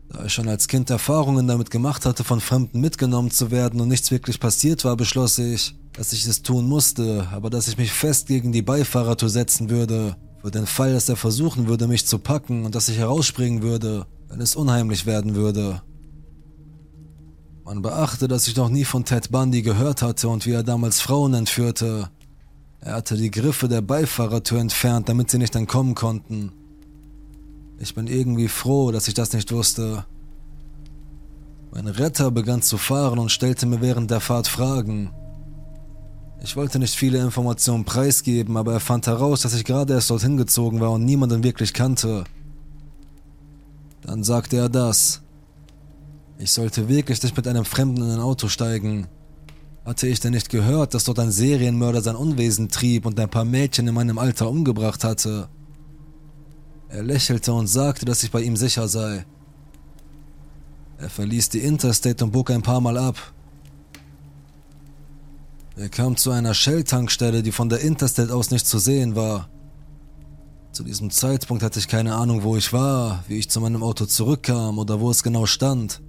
Da 0.10 0.26
ich 0.26 0.34
schon 0.34 0.48
als 0.48 0.68
Kind 0.68 0.89
Erfahrungen 0.89 1.48
damit 1.48 1.72
gemacht 1.72 2.06
hatte, 2.06 2.24
von 2.24 2.39
Fremden 2.39 2.80
mitgenommen 2.80 3.32
zu 3.32 3.52
werden 3.52 3.82
und 3.82 3.88
nichts 3.88 4.12
wirklich 4.12 4.39
passiert 4.39 4.86
war, 4.86 4.96
beschloss 4.96 5.38
ich, 5.38 5.76
dass 5.94 6.13
ich 6.13 6.26
es 6.28 6.41
tun 6.41 6.68
musste, 6.68 7.28
aber 7.32 7.50
dass 7.50 7.68
ich 7.68 7.78
mich 7.78 7.91
fest 7.91 8.28
gegen 8.28 8.52
die 8.52 8.62
Beifahrertour 8.62 9.30
setzen 9.30 9.70
würde, 9.70 10.15
für 10.41 10.52
den 10.52 10.68
Fall, 10.68 10.94
dass 10.94 11.10
er 11.10 11.15
versuchen 11.15 11.68
würde, 11.68 11.88
mich 11.88 12.06
zu 12.06 12.20
packen 12.20 12.65
und 12.65 12.76
dass 12.76 12.88
ich 12.88 12.98
herausspringen 12.98 13.63
würde, 13.63 14.06
wenn 14.28 14.41
es 14.41 14.56
unheimlich 14.56 15.08
werden 15.08 15.34
würde. 15.34 15.82
Man 17.63 17.82
beachte, 17.82 18.28
dass 18.28 18.48
ich 18.48 18.56
noch 18.56 18.70
nie 18.70 18.86
von 18.86 19.06
Ted 19.06 19.32
Bundy 19.32 19.63
gehört 19.63 20.04
hatte 20.04 20.30
und 20.30 20.46
wie 20.46 20.52
er 20.52 20.62
damals 20.62 21.02
Frauen 21.02 21.34
entführte. 21.34 22.12
Er 22.80 22.94
hatte 22.94 23.18
die 23.18 23.32
Griffe 23.32 23.68
der 23.68 23.82
Beifahrertür 23.82 24.60
entfernt, 24.60 25.10
damit 25.10 25.32
sie 25.32 25.39
nicht 25.39 25.56
entkommen 25.56 25.96
konnten. 25.96 26.52
Ich 27.77 27.93
bin 27.93 28.07
irgendwie 28.07 28.47
froh, 28.47 28.91
dass 28.91 29.07
ich 29.07 29.13
das 29.13 29.33
nicht 29.33 29.51
wusste. 29.51 30.05
Mein 31.71 31.88
Retter 31.88 32.31
begann 32.31 32.61
zu 32.61 32.77
fahren 32.77 33.19
und 33.19 33.31
stellte 33.31 33.65
mir 33.65 33.81
während 33.81 34.09
der 34.09 34.21
Fahrt 34.21 34.47
Fragen. 34.47 35.11
Ich 36.41 36.55
wollte 36.55 36.79
nicht 36.79 36.95
viele 36.95 37.21
Informationen 37.21 37.83
preisgeben, 37.83 38.55
aber 38.55 38.73
er 38.73 38.79
fand 38.79 39.07
heraus, 39.07 39.41
dass 39.41 39.53
ich 39.53 39.65
gerade 39.65 39.93
erst 39.93 40.09
dorthin 40.09 40.38
gezogen 40.38 40.79
war 40.79 40.91
und 40.91 41.03
niemanden 41.03 41.43
wirklich 41.43 41.73
kannte. 41.73 42.23
Dann 44.01 44.23
sagte 44.23 44.57
er 44.57 44.69
das. 44.69 45.21
Ich 46.38 46.51
sollte 46.51 46.88
wirklich 46.88 47.21
nicht 47.23 47.35
mit 47.35 47.47
einem 47.47 47.65
Fremden 47.65 48.03
in 48.03 48.11
ein 48.11 48.19
Auto 48.19 48.47
steigen. 48.47 49.07
Hatte 49.83 50.07
ich 50.07 50.19
denn 50.19 50.33
nicht 50.33 50.49
gehört, 50.49 50.93
dass 50.93 51.03
dort 51.03 51.19
ein 51.19 51.31
Serienmörder 51.31 52.01
sein 52.01 52.15
Unwesen 52.15 52.69
trieb 52.69 53.05
und 53.05 53.19
ein 53.19 53.29
paar 53.29 53.45
Mädchen 53.45 53.88
in 53.88 53.95
meinem 53.95 54.17
Alter 54.17 54.49
umgebracht 54.49 55.03
hatte? 55.03 55.49
Er 56.89 57.04
lächelte 57.04 57.54
und 57.54 57.67
sagte, 57.67 58.06
dass 58.06 58.24
ich 58.24 58.32
bei 58.32 58.41
ihm 58.41 58.56
sicher 58.56 58.88
sei. 58.88 59.26
Er 60.98 61.10
verließ 61.10 61.50
die 61.50 61.60
Interstate 61.60 62.24
und 62.24 62.32
bog 62.32 62.52
ein 62.52 62.62
paar 62.62 62.82
Mal 62.82 62.98
ab. 62.98 63.34
Er 65.78 65.89
kam 65.89 66.15
zu 66.15 66.32
einer 66.32 66.54
Shell-Tankstelle, 66.54 67.43
die 67.43 67.52
von 67.52 67.67
der 67.67 67.82
Interstate 67.82 68.34
aus 68.34 68.50
nicht 68.50 68.65
zu 68.65 68.80
sehen 68.80 69.15
war. 69.15 69.50
Zu 70.71 70.84
diesem 70.84 71.10
Zeitpunkt 71.10 71.63
hatte 71.63 71.80
ich 71.80 71.88
keine 71.88 72.15
Ahnung, 72.15 72.43
wo 72.43 72.56
ich 72.56 72.71
war, 72.71 73.24
wie 73.28 73.38
ich 73.39 73.50
zu 73.50 73.60
meinem 73.60 73.84
Auto 73.84 74.06
zurückkam 74.06 74.80
oder 74.80 75.00
wo 75.00 75.10
es 75.10 75.24
genau 75.24 75.45
stand. 75.45 76.02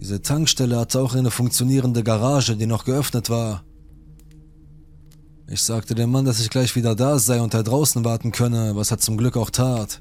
Diese 0.00 0.20
Tankstelle 0.20 0.78
hatte 0.78 1.00
auch 1.00 1.14
eine 1.14 1.30
funktionierende 1.30 2.02
Garage, 2.02 2.56
die 2.56 2.66
noch 2.66 2.84
geöffnet 2.84 3.30
war. 3.30 3.62
Ich 5.48 5.62
sagte 5.62 5.94
dem 5.94 6.10
Mann, 6.10 6.24
dass 6.24 6.40
ich 6.40 6.50
gleich 6.50 6.76
wieder 6.76 6.94
da 6.94 7.18
sei 7.18 7.40
und 7.40 7.54
er 7.54 7.62
draußen 7.62 8.04
warten 8.04 8.32
könne, 8.32 8.76
was 8.76 8.90
er 8.90 8.98
zum 8.98 9.16
Glück 9.16 9.36
auch 9.36 9.50
tat. 9.50 10.00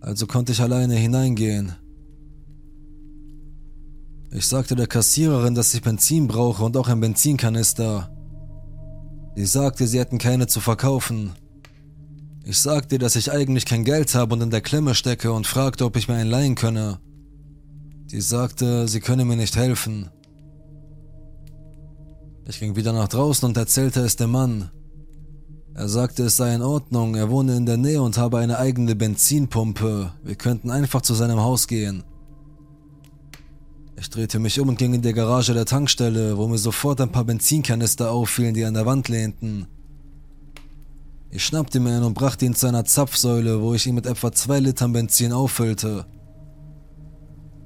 Also 0.00 0.26
konnte 0.26 0.52
ich 0.52 0.60
alleine 0.60 0.94
hineingehen. 0.94 1.76
Ich 4.30 4.46
sagte 4.46 4.74
der 4.74 4.86
Kassiererin, 4.86 5.54
dass 5.54 5.74
ich 5.74 5.82
Benzin 5.82 6.26
brauche 6.26 6.64
und 6.64 6.76
auch 6.76 6.88
ein 6.88 7.00
Benzinkanister. 7.00 8.10
Sie 9.36 9.46
sagte, 9.46 9.86
sie 9.86 9.98
hätten 9.98 10.18
keine 10.18 10.46
zu 10.46 10.60
verkaufen. 10.60 11.32
Ich 12.44 12.58
sagte, 12.58 12.98
dass 12.98 13.16
ich 13.16 13.32
eigentlich 13.32 13.64
kein 13.64 13.84
Geld 13.84 14.14
habe 14.14 14.34
und 14.34 14.42
in 14.42 14.50
der 14.50 14.60
Klemme 14.60 14.94
stecke 14.94 15.32
und 15.32 15.46
fragte, 15.46 15.84
ob 15.84 15.96
ich 15.96 16.08
mir 16.08 16.14
einen 16.14 16.30
leihen 16.30 16.54
könne. 16.54 16.98
Sie 18.06 18.20
sagte, 18.20 18.86
sie 18.86 19.00
könne 19.00 19.24
mir 19.24 19.36
nicht 19.36 19.56
helfen. 19.56 20.10
Ich 22.46 22.60
ging 22.60 22.76
wieder 22.76 22.92
nach 22.92 23.08
draußen 23.08 23.48
und 23.48 23.56
erzählte 23.56 24.00
es 24.00 24.16
dem 24.16 24.30
Mann. 24.30 24.70
Er 25.74 25.88
sagte, 25.88 26.24
es 26.24 26.36
sei 26.36 26.54
in 26.54 26.62
Ordnung, 26.62 27.14
er 27.14 27.30
wohne 27.30 27.56
in 27.56 27.66
der 27.66 27.78
Nähe 27.78 28.02
und 28.02 28.18
habe 28.18 28.38
eine 28.38 28.58
eigene 28.58 28.94
Benzinpumpe. 28.94 30.12
Wir 30.22 30.34
könnten 30.36 30.70
einfach 30.70 31.02
zu 31.02 31.14
seinem 31.14 31.40
Haus 31.40 31.66
gehen. 31.66 32.04
Ich 33.96 34.10
drehte 34.10 34.38
mich 34.38 34.60
um 34.60 34.68
und 34.68 34.78
ging 34.78 34.92
in 34.92 35.02
die 35.02 35.12
Garage 35.12 35.54
der 35.54 35.64
Tankstelle, 35.64 36.36
wo 36.36 36.46
mir 36.46 36.58
sofort 36.58 37.00
ein 37.00 37.10
paar 37.10 37.24
Benzinkanister 37.24 38.10
auffielen, 38.10 38.54
die 38.54 38.64
an 38.64 38.74
der 38.74 38.86
Wand 38.86 39.08
lehnten. 39.08 39.66
Ich 41.30 41.44
schnappte 41.44 41.80
mir 41.80 41.96
einen 41.96 42.04
und 42.04 42.14
brachte 42.14 42.44
ihn 42.44 42.54
zu 42.54 42.66
einer 42.66 42.84
Zapfsäule, 42.84 43.62
wo 43.62 43.74
ich 43.74 43.86
ihn 43.86 43.94
mit 43.94 44.06
etwa 44.06 44.30
zwei 44.30 44.60
Litern 44.60 44.92
Benzin 44.92 45.32
auffüllte. 45.32 46.06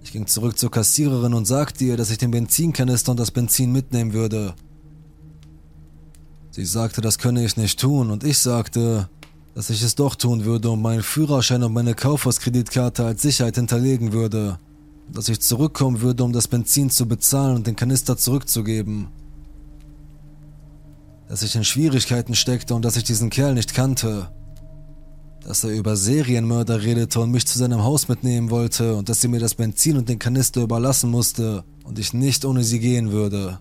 Ich 0.03 0.13
ging 0.13 0.27
zurück 0.27 0.57
zur 0.57 0.71
Kassiererin 0.71 1.35
und 1.35 1.47
sagte 1.47 1.85
ihr, 1.85 1.97
dass 1.99 2.11
ich 2.11 2.17
den 2.17 2.31
Benzinkanister 2.31 3.11
und 3.11 3.21
das 3.21 3.31
Benzin 3.31 3.73
mitnehmen 3.73 4.15
würde. 4.15 4.55
Sie 6.59 6.65
sagte, 6.65 7.01
das 7.01 7.19
könne 7.19 7.45
ich 7.45 7.57
nicht 7.57 7.79
tun, 7.79 8.11
und 8.11 8.25
ich 8.25 8.39
sagte, 8.39 9.09
dass 9.55 9.71
ich 9.71 9.83
es 9.83 9.95
doch 9.95 10.17
tun 10.17 10.45
würde 10.45 10.71
und 10.71 10.83
meinen 10.83 11.03
Führerschein 11.03 11.63
und 11.63 11.73
meine 11.73 11.95
Kaufhauskreditkarte 11.95 13.05
als 13.05 13.23
Sicherheit 13.23 13.55
hinterlegen 13.55 14.13
würde 14.13 14.59
dass 15.13 15.29
ich 15.29 15.41
zurückkommen 15.41 16.01
würde, 16.01 16.25
um 16.25 16.33
das 16.33 16.49
Benzin 16.49 16.91
zu 16.91 17.07
bezahlen 17.07 17.57
und 17.57 17.67
den 17.67 17.77
Kanister 17.77 18.17
zurückzugeben. 18.17 19.09
Dass 21.29 21.43
ich 21.43 21.55
in 21.55 21.65
Schwierigkeiten 21.65 22.35
steckte 22.35 22.75
und 22.75 22.85
dass 22.85 22.97
ich 22.97 23.05
diesen 23.05 23.31
Kerl 23.31 23.55
nicht 23.55 23.75
kannte. 23.75 24.29
Dass 25.43 25.65
er 25.65 25.71
über 25.71 25.97
Serienmörder 25.97 26.83
redete 26.83 27.21
und 27.21 27.31
mich 27.31 27.47
zu 27.47 27.59
seinem 27.59 27.83
Haus 27.83 28.09
mitnehmen 28.09 28.51
wollte 28.51 28.95
und 28.95 29.09
dass 29.09 29.21
sie 29.21 29.29
mir 29.29 29.41
das 29.41 29.55
Benzin 29.55 29.97
und 29.97 30.09
den 30.09 30.19
Kanister 30.19 30.63
überlassen 30.63 31.11
musste 31.11 31.65
und 31.85 31.99
ich 31.99 32.13
nicht 32.13 32.45
ohne 32.45 32.65
sie 32.65 32.81
gehen 32.81 33.13
würde. 33.13 33.59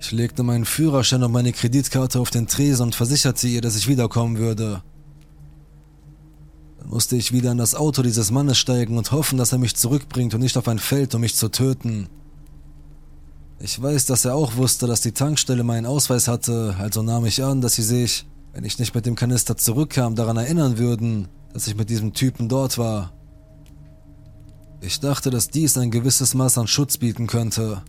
Ich 0.00 0.12
legte 0.12 0.42
meinen 0.42 0.64
Führerschein 0.64 1.22
und 1.22 1.30
meine 1.30 1.52
Kreditkarte 1.52 2.20
auf 2.20 2.30
den 2.30 2.46
Tresen 2.46 2.84
und 2.84 2.94
versicherte 2.94 3.46
ihr, 3.46 3.60
dass 3.60 3.76
ich 3.76 3.86
wiederkommen 3.86 4.38
würde. 4.38 4.82
Dann 6.78 6.88
musste 6.88 7.16
ich 7.16 7.32
wieder 7.32 7.52
in 7.52 7.58
das 7.58 7.74
Auto 7.74 8.02
dieses 8.02 8.30
Mannes 8.30 8.56
steigen 8.56 8.96
und 8.96 9.12
hoffen, 9.12 9.36
dass 9.36 9.52
er 9.52 9.58
mich 9.58 9.76
zurückbringt 9.76 10.32
und 10.34 10.40
nicht 10.40 10.56
auf 10.56 10.68
ein 10.68 10.78
Feld, 10.78 11.14
um 11.14 11.20
mich 11.20 11.36
zu 11.36 11.50
töten. 11.50 12.08
Ich 13.58 13.80
weiß, 13.80 14.06
dass 14.06 14.24
er 14.24 14.34
auch 14.34 14.56
wusste, 14.56 14.86
dass 14.86 15.02
die 15.02 15.12
Tankstelle 15.12 15.64
meinen 15.64 15.84
Ausweis 15.84 16.28
hatte, 16.28 16.74
also 16.78 17.02
nahm 17.02 17.26
ich 17.26 17.44
an, 17.44 17.60
dass 17.60 17.74
sie 17.74 17.82
sich, 17.82 18.26
wenn 18.54 18.64
ich 18.64 18.78
nicht 18.78 18.94
mit 18.94 19.04
dem 19.04 19.16
Kanister 19.16 19.58
zurückkam, 19.58 20.16
daran 20.16 20.38
erinnern 20.38 20.78
würden, 20.78 21.28
dass 21.52 21.66
ich 21.66 21.76
mit 21.76 21.90
diesem 21.90 22.14
Typen 22.14 22.48
dort 22.48 22.78
war. 22.78 23.12
Ich 24.80 24.98
dachte, 24.98 25.28
dass 25.28 25.50
dies 25.50 25.76
ein 25.76 25.90
gewisses 25.90 26.32
Maß 26.32 26.56
an 26.56 26.68
Schutz 26.68 26.96
bieten 26.96 27.26
könnte. 27.26 27.82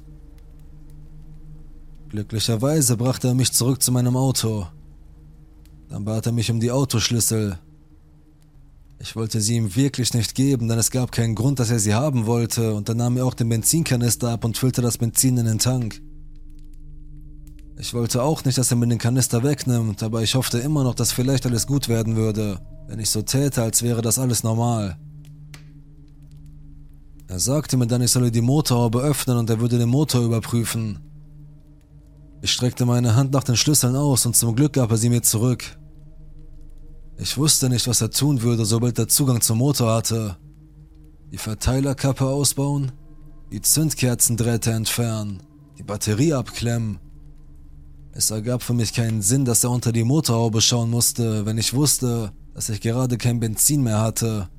Glücklicherweise 2.11 2.95
brachte 2.97 3.29
er 3.29 3.33
mich 3.33 3.51
zurück 3.51 3.81
zu 3.81 3.91
meinem 3.91 4.15
Auto. 4.15 4.67
Dann 5.89 6.05
bat 6.05 6.27
er 6.27 6.31
mich 6.31 6.51
um 6.51 6.59
die 6.59 6.71
Autoschlüssel, 6.71 7.57
ich 9.01 9.15
wollte 9.15 9.41
sie 9.41 9.55
ihm 9.55 9.75
wirklich 9.75 10.13
nicht 10.13 10.35
geben, 10.35 10.67
denn 10.67 10.77
es 10.77 10.91
gab 10.91 11.11
keinen 11.11 11.33
Grund, 11.33 11.57
dass 11.57 11.71
er 11.71 11.79
sie 11.79 11.95
haben 11.95 12.27
wollte, 12.27 12.75
und 12.75 12.87
dann 12.87 12.97
nahm 12.97 13.17
er 13.17 13.25
auch 13.25 13.33
den 13.33 13.49
Benzinkanister 13.49 14.29
ab 14.29 14.45
und 14.45 14.59
füllte 14.59 14.83
das 14.83 14.99
Benzin 14.99 15.37
in 15.37 15.47
den 15.47 15.57
Tank. 15.57 15.99
Ich 17.79 17.95
wollte 17.95 18.21
auch 18.21 18.45
nicht, 18.45 18.59
dass 18.59 18.69
er 18.69 18.77
mir 18.77 18.85
den 18.85 18.99
Kanister 18.99 19.41
wegnimmt, 19.41 20.03
aber 20.03 20.21
ich 20.21 20.35
hoffte 20.35 20.59
immer 20.59 20.83
noch, 20.83 20.93
dass 20.93 21.11
vielleicht 21.11 21.47
alles 21.47 21.65
gut 21.65 21.89
werden 21.89 22.15
würde, 22.15 22.59
wenn 22.87 22.99
ich 22.99 23.09
so 23.09 23.23
täte, 23.23 23.63
als 23.63 23.81
wäre 23.81 24.03
das 24.03 24.19
alles 24.19 24.43
normal. 24.43 24.99
Er 27.27 27.39
sagte 27.39 27.77
mir 27.77 27.87
dann, 27.87 28.03
ich 28.03 28.11
solle 28.11 28.29
die 28.29 28.41
Motorhaube 28.41 29.01
öffnen 29.01 29.37
und 29.37 29.49
er 29.49 29.59
würde 29.59 29.79
den 29.79 29.89
Motor 29.89 30.21
überprüfen. 30.21 30.99
Ich 32.41 32.51
streckte 32.51 32.85
meine 32.85 33.15
Hand 33.15 33.31
nach 33.33 33.43
den 33.43 33.55
Schlüsseln 33.55 33.95
aus 33.95 34.25
und 34.25 34.35
zum 34.35 34.55
Glück 34.55 34.73
gab 34.73 34.89
er 34.89 34.97
sie 34.97 35.09
mir 35.09 35.21
zurück. 35.21 35.77
Ich 37.17 37.37
wusste 37.37 37.69
nicht, 37.69 37.87
was 37.87 38.01
er 38.01 38.09
tun 38.09 38.41
würde, 38.41 38.65
sobald 38.65 38.97
er 38.97 39.07
Zugang 39.07 39.41
zum 39.41 39.59
Motor 39.59 39.93
hatte. 39.93 40.37
Die 41.31 41.37
Verteilerkappe 41.37 42.25
ausbauen, 42.25 42.91
die 43.51 43.61
Zündkerzendrähte 43.61 44.71
entfernen, 44.71 45.43
die 45.77 45.83
Batterie 45.83 46.33
abklemmen. 46.33 46.97
Es 48.13 48.31
ergab 48.31 48.63
für 48.63 48.73
mich 48.73 48.93
keinen 48.93 49.21
Sinn, 49.21 49.45
dass 49.45 49.63
er 49.63 49.69
unter 49.69 49.91
die 49.91 50.03
Motorhaube 50.03 50.61
schauen 50.61 50.89
musste, 50.89 51.45
wenn 51.45 51.59
ich 51.59 51.75
wusste, 51.75 52.31
dass 52.55 52.69
ich 52.69 52.81
gerade 52.81 53.17
kein 53.17 53.39
Benzin 53.39 53.83
mehr 53.83 53.99
hatte. 53.99 54.49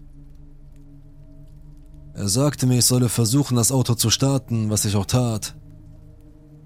Er 2.14 2.28
sagte 2.28 2.66
mir, 2.66 2.78
ich 2.78 2.84
solle 2.84 3.08
versuchen, 3.08 3.56
das 3.56 3.72
Auto 3.72 3.94
zu 3.94 4.08
starten, 4.08 4.70
was 4.70 4.84
ich 4.84 4.94
auch 4.94 5.06
tat. 5.06 5.56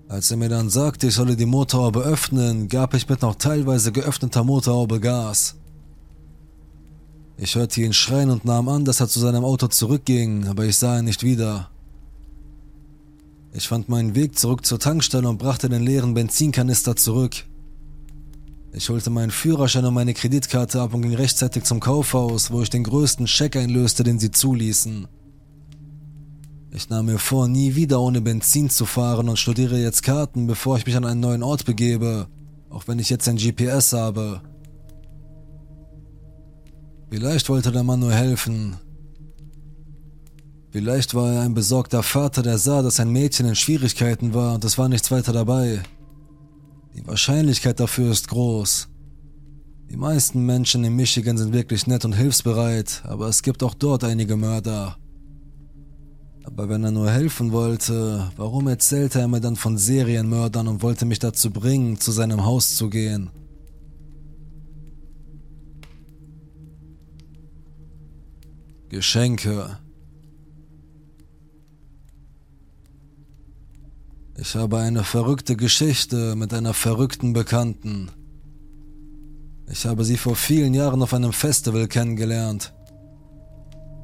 Als 0.09 0.31
er 0.31 0.37
mir 0.37 0.49
dann 0.49 0.71
sagte, 0.71 1.09
ich 1.09 1.15
solle 1.15 1.35
die 1.35 1.47
Motorhaube 1.47 2.01
öffnen, 2.01 2.69
gab 2.69 2.95
ich 2.95 3.09
mit 3.09 3.23
noch 3.23 3.35
teilweise 3.35 3.91
geöffneter 3.91 4.45
Motorhaube 4.45 5.01
Gas. 5.01 5.57
Ich 7.39 7.57
hörte 7.57 7.83
ihn 7.83 7.93
schreien 7.93 8.31
und 8.31 8.45
nahm 8.45 8.69
an, 8.69 8.85
dass 8.85 9.01
er 9.01 9.09
zu 9.09 9.19
seinem 9.19 9.45
Auto 9.45 9.67
zurückging, 9.67 10.47
aber 10.47 10.65
ich 10.65 10.79
sah 10.79 10.99
ihn 10.99 11.07
nicht 11.07 11.25
wieder. 11.25 11.71
Ich 13.53 13.67
fand 13.67 13.89
meinen 13.89 14.15
Weg 14.15 14.39
zurück 14.39 14.65
zur 14.65 14.79
Tankstelle 14.79 15.29
und 15.29 15.39
brachte 15.39 15.69
den 15.69 15.83
leeren 15.83 16.15
Benzinkanister 16.15 16.95
zurück. 16.95 17.45
Ich 18.73 18.89
holte 18.89 19.11
meinen 19.11 19.31
Führerschein 19.31 19.87
und 19.87 19.95
meine 19.95 20.15
Kreditkarte 20.15 20.81
ab 20.81 20.95
und 20.95 21.03
ging 21.03 21.15
rechtzeitig 21.15 21.65
zum 21.65 21.81
Kaufhaus, 21.81 22.51
wo 22.51 22.63
ich 22.63 22.71
den 22.71 22.85
größten 22.85 23.27
Scheck 23.27 23.57
einlöste, 23.57 24.05
den 24.05 24.19
sie 24.19 24.31
zuließen. 24.31 25.09
Ich 26.77 26.91
nahm 26.91 27.07
mir 27.07 27.19
vor, 27.19 27.49
nie 27.49 27.75
wieder 27.75 28.03
ohne 28.03 28.21
Benzin 28.21 28.69
zu 28.69 28.85
fahren 28.85 29.31
und 29.31 29.39
studiere 29.39 29.79
jetzt 29.79 30.03
Karten, 30.03 30.47
bevor 30.47 30.77
ich 30.77 30.85
mich 30.85 30.95
an 30.95 31.07
einen 31.07 31.21
neuen 31.21 31.43
Ort 31.43 31.65
begebe, 31.65 32.29
auch 32.69 32.87
wenn 32.87 32.99
ich 32.99 33.09
jetzt 33.09 33.27
ein 33.31 33.39
GPS 33.39 33.95
habe. 33.95 34.43
Vielleicht 37.09 37.49
wollte 37.49 37.73
der 37.73 37.83
Mann 37.83 38.01
nur 38.01 38.13
helfen. 38.13 38.77
Vielleicht 40.71 41.15
war 41.15 41.33
er 41.33 41.41
ein 41.41 41.55
besorgter 41.55 42.03
Vater, 42.03 42.43
der 42.43 42.59
sah, 42.59 42.83
dass 42.83 43.01
ein 43.01 43.11
Mädchen 43.11 43.47
in 43.47 43.57
Schwierigkeiten 43.57 44.35
war 44.35 44.55
und 44.55 44.63
es 44.63 44.77
war 44.77 44.91
nichts 44.91 45.11
weiter 45.11 45.33
dabei. 45.33 45.83
Die 46.95 47.07
Wahrscheinlichkeit 47.07 47.81
dafür 47.81 48.11
ist 48.11 48.29
groß. 48.29 48.89
Die 49.91 49.97
meisten 49.97 50.45
Menschen 50.45 50.85
in 50.85 50.95
Michigan 50.95 51.39
sind 51.39 51.55
wirklich 51.55 51.87
nett 51.87 52.05
und 52.05 52.13
hilfsbereit, 52.13 53.01
aber 53.07 53.29
es 53.29 53.43
gibt 53.43 53.63
auch 53.63 53.73
dort 53.73 54.05
einige 54.05 54.37
Mörder. 54.37 54.99
Aber 56.47 56.69
wenn 56.69 56.85
er 56.85 56.93
nur 56.93 57.11
helfen 57.11 57.51
wollte, 57.51 58.31
warum 58.37 58.69
erzählte 58.69 59.19
er 59.19 59.27
mir 59.27 59.41
dann 59.41 59.57
von 59.57 59.77
Serienmördern 59.77 60.69
und 60.69 60.81
wollte 60.81 61.05
mich 61.05 61.19
dazu 61.19 61.51
bringen, 61.51 61.99
zu 61.99 62.13
seinem 62.13 62.45
Haus 62.45 62.77
zu 62.77 62.89
gehen? 62.89 63.31
Geschenke. 68.89 69.79
Ich 74.39 74.55
habe 74.55 74.79
eine 74.79 75.03
verrückte 75.03 75.57
Geschichte 75.57 76.37
mit 76.37 76.55
einer 76.55 76.75
verrückten 76.75 77.33
Bekannten. 77.33 78.13
Ich 79.69 79.85
habe 79.85 80.05
sie 80.05 80.17
vor 80.17 80.37
vielen 80.37 80.75
Jahren 80.75 81.03
auf 81.03 81.13
einem 81.13 81.33
Festival 81.33 81.89
kennengelernt. 81.89 82.76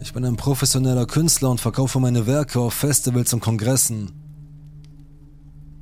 Ich 0.02 0.12
bin 0.12 0.24
ein 0.24 0.34
professioneller 0.34 1.06
Künstler 1.06 1.48
und 1.48 1.60
verkaufe 1.60 2.00
meine 2.00 2.26
Werke 2.26 2.58
auf 2.58 2.74
Festivals 2.74 3.32
und 3.34 3.38
Kongressen. 3.38 4.10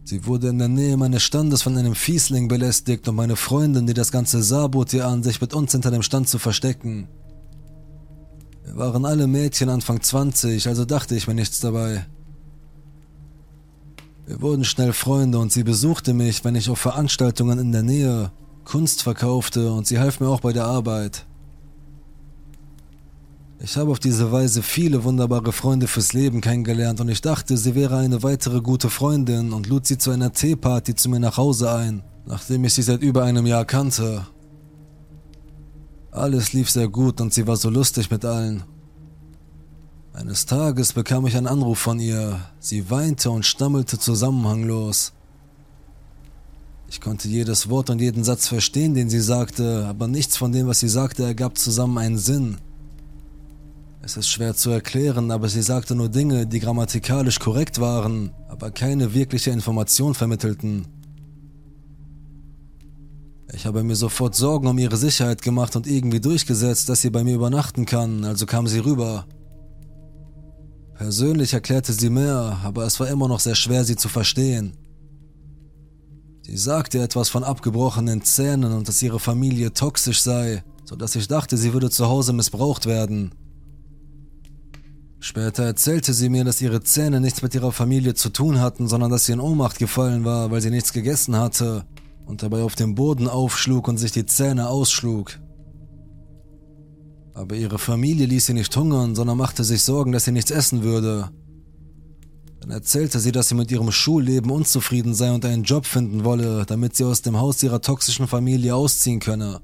Sie 0.04 0.26
wurde 0.26 0.48
in 0.48 0.58
der 0.58 0.68
Nähe 0.68 0.98
meines 0.98 1.22
Standes 1.22 1.62
von 1.62 1.78
einem 1.78 1.94
Fiesling 1.94 2.46
belästigt 2.46 3.08
und 3.08 3.14
meine 3.14 3.36
Freundin, 3.36 3.86
die 3.86 3.94
das 3.94 4.12
ganze 4.12 4.42
sabot 4.42 4.92
ihr 4.92 5.06
an, 5.06 5.22
sich 5.22 5.40
mit 5.40 5.54
uns 5.54 5.72
hinter 5.72 5.90
dem 5.90 6.02
Stand 6.02 6.28
zu 6.28 6.38
verstecken. 6.38 7.08
Wir 8.62 8.76
waren 8.76 9.06
alle 9.06 9.26
Mädchen 9.26 9.70
Anfang 9.70 10.02
20, 10.02 10.68
also 10.68 10.84
dachte 10.84 11.14
ich 11.14 11.26
mir 11.26 11.34
nichts 11.34 11.60
dabei. 11.60 12.04
Wir 14.26 14.42
wurden 14.42 14.64
schnell 14.64 14.92
Freunde 14.92 15.38
und 15.38 15.50
sie 15.50 15.64
besuchte 15.64 16.12
mich, 16.12 16.44
wenn 16.44 16.56
ich 16.56 16.68
auf 16.68 16.78
Veranstaltungen 16.78 17.58
in 17.58 17.72
der 17.72 17.82
Nähe 17.82 18.32
Kunst 18.64 19.02
verkaufte 19.02 19.72
und 19.72 19.86
sie 19.86 19.98
half 19.98 20.20
mir 20.20 20.28
auch 20.28 20.40
bei 20.40 20.52
der 20.52 20.66
Arbeit. 20.66 21.24
Ich 23.62 23.76
habe 23.76 23.90
auf 23.90 23.98
diese 23.98 24.32
Weise 24.32 24.62
viele 24.62 25.04
wunderbare 25.04 25.52
Freunde 25.52 25.86
fürs 25.86 26.14
Leben 26.14 26.40
kennengelernt 26.40 26.98
und 27.02 27.10
ich 27.10 27.20
dachte, 27.20 27.58
sie 27.58 27.74
wäre 27.74 27.98
eine 27.98 28.22
weitere 28.22 28.62
gute 28.62 28.88
Freundin 28.88 29.52
und 29.52 29.66
lud 29.66 29.86
sie 29.86 29.98
zu 29.98 30.10
einer 30.10 30.32
Teeparty 30.32 30.94
zu 30.94 31.10
mir 31.10 31.20
nach 31.20 31.36
Hause 31.36 31.70
ein, 31.70 32.02
nachdem 32.24 32.64
ich 32.64 32.72
sie 32.72 32.80
seit 32.82 33.02
über 33.02 33.22
einem 33.24 33.44
Jahr 33.44 33.66
kannte. 33.66 34.26
Alles 36.10 36.54
lief 36.54 36.70
sehr 36.70 36.88
gut 36.88 37.20
und 37.20 37.34
sie 37.34 37.46
war 37.46 37.56
so 37.56 37.68
lustig 37.68 38.10
mit 38.10 38.24
allen. 38.24 38.62
Eines 40.14 40.46
Tages 40.46 40.94
bekam 40.94 41.26
ich 41.26 41.36
einen 41.36 41.46
Anruf 41.46 41.78
von 41.78 42.00
ihr. 42.00 42.40
Sie 42.60 42.90
weinte 42.90 43.30
und 43.30 43.44
stammelte 43.44 43.98
zusammenhanglos. 43.98 45.12
Ich 46.88 47.02
konnte 47.02 47.28
jedes 47.28 47.68
Wort 47.68 47.90
und 47.90 48.00
jeden 48.00 48.24
Satz 48.24 48.48
verstehen, 48.48 48.94
den 48.94 49.10
sie 49.10 49.20
sagte, 49.20 49.86
aber 49.86 50.08
nichts 50.08 50.38
von 50.38 50.50
dem, 50.50 50.66
was 50.66 50.80
sie 50.80 50.88
sagte, 50.88 51.24
ergab 51.24 51.58
zusammen 51.58 51.98
einen 51.98 52.18
Sinn. 52.18 52.56
Es 54.02 54.16
ist 54.16 54.28
schwer 54.28 54.54
zu 54.54 54.70
erklären, 54.70 55.30
aber 55.30 55.48
sie 55.48 55.62
sagte 55.62 55.94
nur 55.94 56.08
Dinge, 56.08 56.46
die 56.46 56.60
grammatikalisch 56.60 57.38
korrekt 57.38 57.80
waren, 57.80 58.32
aber 58.48 58.70
keine 58.70 59.12
wirkliche 59.12 59.50
Information 59.50 60.14
vermittelten. 60.14 60.86
Ich 63.52 63.66
habe 63.66 63.82
mir 63.82 63.96
sofort 63.96 64.34
Sorgen 64.34 64.68
um 64.68 64.78
ihre 64.78 64.96
Sicherheit 64.96 65.42
gemacht 65.42 65.76
und 65.76 65.86
irgendwie 65.86 66.20
durchgesetzt, 66.20 66.88
dass 66.88 67.02
sie 67.02 67.10
bei 67.10 67.24
mir 67.24 67.34
übernachten 67.34 67.84
kann, 67.84 68.24
also 68.24 68.46
kam 68.46 68.66
sie 68.66 68.78
rüber. 68.78 69.26
Persönlich 70.94 71.52
erklärte 71.52 71.92
sie 71.92 72.10
mehr, 72.10 72.58
aber 72.64 72.84
es 72.84 73.00
war 73.00 73.08
immer 73.08 73.28
noch 73.28 73.40
sehr 73.40 73.54
schwer, 73.54 73.84
sie 73.84 73.96
zu 73.96 74.08
verstehen. 74.08 74.76
Sie 76.42 76.56
sagte 76.56 77.02
etwas 77.02 77.28
von 77.28 77.44
abgebrochenen 77.44 78.22
Zähnen 78.22 78.72
und 78.72 78.88
dass 78.88 79.02
ihre 79.02 79.20
Familie 79.20 79.72
toxisch 79.72 80.22
sei, 80.22 80.62
so 80.84 80.96
dass 80.96 81.16
ich 81.16 81.28
dachte, 81.28 81.56
sie 81.56 81.72
würde 81.72 81.90
zu 81.90 82.06
Hause 82.06 82.32
missbraucht 82.32 82.86
werden. 82.86 83.32
Später 85.22 85.64
erzählte 85.64 86.14
sie 86.14 86.30
mir, 86.30 86.44
dass 86.44 86.62
ihre 86.62 86.82
Zähne 86.82 87.20
nichts 87.20 87.42
mit 87.42 87.54
ihrer 87.54 87.72
Familie 87.72 88.14
zu 88.14 88.30
tun 88.30 88.58
hatten, 88.58 88.88
sondern 88.88 89.10
dass 89.10 89.26
sie 89.26 89.32
in 89.32 89.40
Ohnmacht 89.40 89.78
gefallen 89.78 90.24
war, 90.24 90.50
weil 90.50 90.62
sie 90.62 90.70
nichts 90.70 90.94
gegessen 90.94 91.36
hatte 91.36 91.84
und 92.24 92.42
dabei 92.42 92.62
auf 92.62 92.74
dem 92.74 92.94
Boden 92.94 93.28
aufschlug 93.28 93.86
und 93.86 93.98
sich 93.98 94.12
die 94.12 94.24
Zähne 94.24 94.68
ausschlug. 94.68 95.38
Aber 97.34 97.54
ihre 97.54 97.78
Familie 97.78 98.26
ließ 98.26 98.46
sie 98.46 98.54
nicht 98.54 98.74
hungern, 98.74 99.14
sondern 99.14 99.36
machte 99.36 99.62
sich 99.62 99.82
Sorgen, 99.82 100.12
dass 100.12 100.24
sie 100.24 100.32
nichts 100.32 100.50
essen 100.50 100.82
würde. 100.82 101.30
Dann 102.60 102.70
erzählte 102.70 103.20
sie, 103.20 103.32
dass 103.32 103.48
sie 103.48 103.54
mit 103.54 103.70
ihrem 103.70 103.92
Schulleben 103.92 104.50
unzufrieden 104.50 105.14
sei 105.14 105.32
und 105.32 105.44
einen 105.44 105.64
Job 105.64 105.84
finden 105.84 106.24
wolle, 106.24 106.64
damit 106.66 106.96
sie 106.96 107.04
aus 107.04 107.20
dem 107.20 107.38
Haus 107.38 107.62
ihrer 107.62 107.82
toxischen 107.82 108.26
Familie 108.26 108.74
ausziehen 108.74 109.20
könne. 109.20 109.60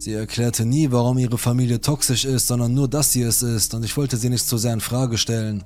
Sie 0.00 0.14
erklärte 0.14 0.64
nie, 0.64 0.90
warum 0.90 1.18
ihre 1.18 1.36
Familie 1.36 1.78
toxisch 1.78 2.24
ist, 2.24 2.46
sondern 2.46 2.72
nur, 2.72 2.88
dass 2.88 3.12
sie 3.12 3.20
es 3.20 3.42
ist, 3.42 3.74
und 3.74 3.84
ich 3.84 3.98
wollte 3.98 4.16
sie 4.16 4.30
nicht 4.30 4.48
zu 4.48 4.56
sehr 4.56 4.72
in 4.72 4.80
Frage 4.80 5.18
stellen. 5.18 5.62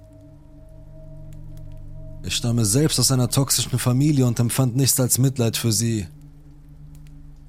Ich 2.24 2.34
stamme 2.34 2.64
selbst 2.64 2.98
aus 2.98 3.12
einer 3.12 3.28
toxischen 3.28 3.78
Familie 3.78 4.26
und 4.26 4.40
empfand 4.40 4.74
nichts 4.74 4.98
als 4.98 5.18
Mitleid 5.18 5.56
für 5.56 5.70
sie. 5.70 6.08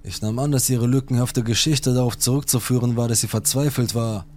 Ich 0.03 0.21
nahm 0.21 0.37
an, 0.37 0.51
dass 0.51 0.69
ihre 0.69 0.85
lückenhafte 0.85 1.41
Geschichte 1.41 1.91
darauf 1.95 2.19
zurückzuführen 2.19 2.95
war, 2.95 3.07
dass 3.07 3.21
sie 3.21 3.27
verzweifelt 3.27 3.95
war. 3.95 4.27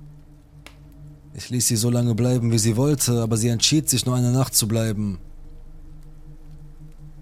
Ich 1.35 1.51
ließ 1.51 1.69
sie 1.69 1.77
so 1.77 1.91
lange 1.91 2.15
bleiben, 2.15 2.51
wie 2.51 2.59
sie 2.59 2.79
wollte, 2.79 3.21
aber 3.21 3.37
sie 3.37 3.49
entschied 3.49 3.91
sich 3.91 4.07
nur 4.07 4.17
eine 4.17 4.33
Nacht 4.33 4.55
zu 4.55 4.67
bleiben. 4.67 5.19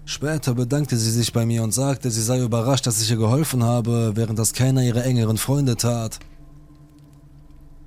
Später 0.09 0.53
bedankte 0.55 0.95
sie 0.95 1.11
sich 1.11 1.33
bei 1.33 1.45
mir 1.45 1.63
und 1.63 1.73
sagte, 1.73 2.09
sie 2.09 2.21
sei 2.21 2.41
überrascht, 2.41 2.87
dass 2.87 3.01
ich 3.01 3.11
ihr 3.11 3.17
geholfen 3.17 3.61
habe, 3.61 4.13
während 4.15 4.39
das 4.39 4.53
keiner 4.53 4.81
ihrer 4.81 5.03
engeren 5.03 5.37
Freunde 5.37 5.75
tat. 5.75 6.19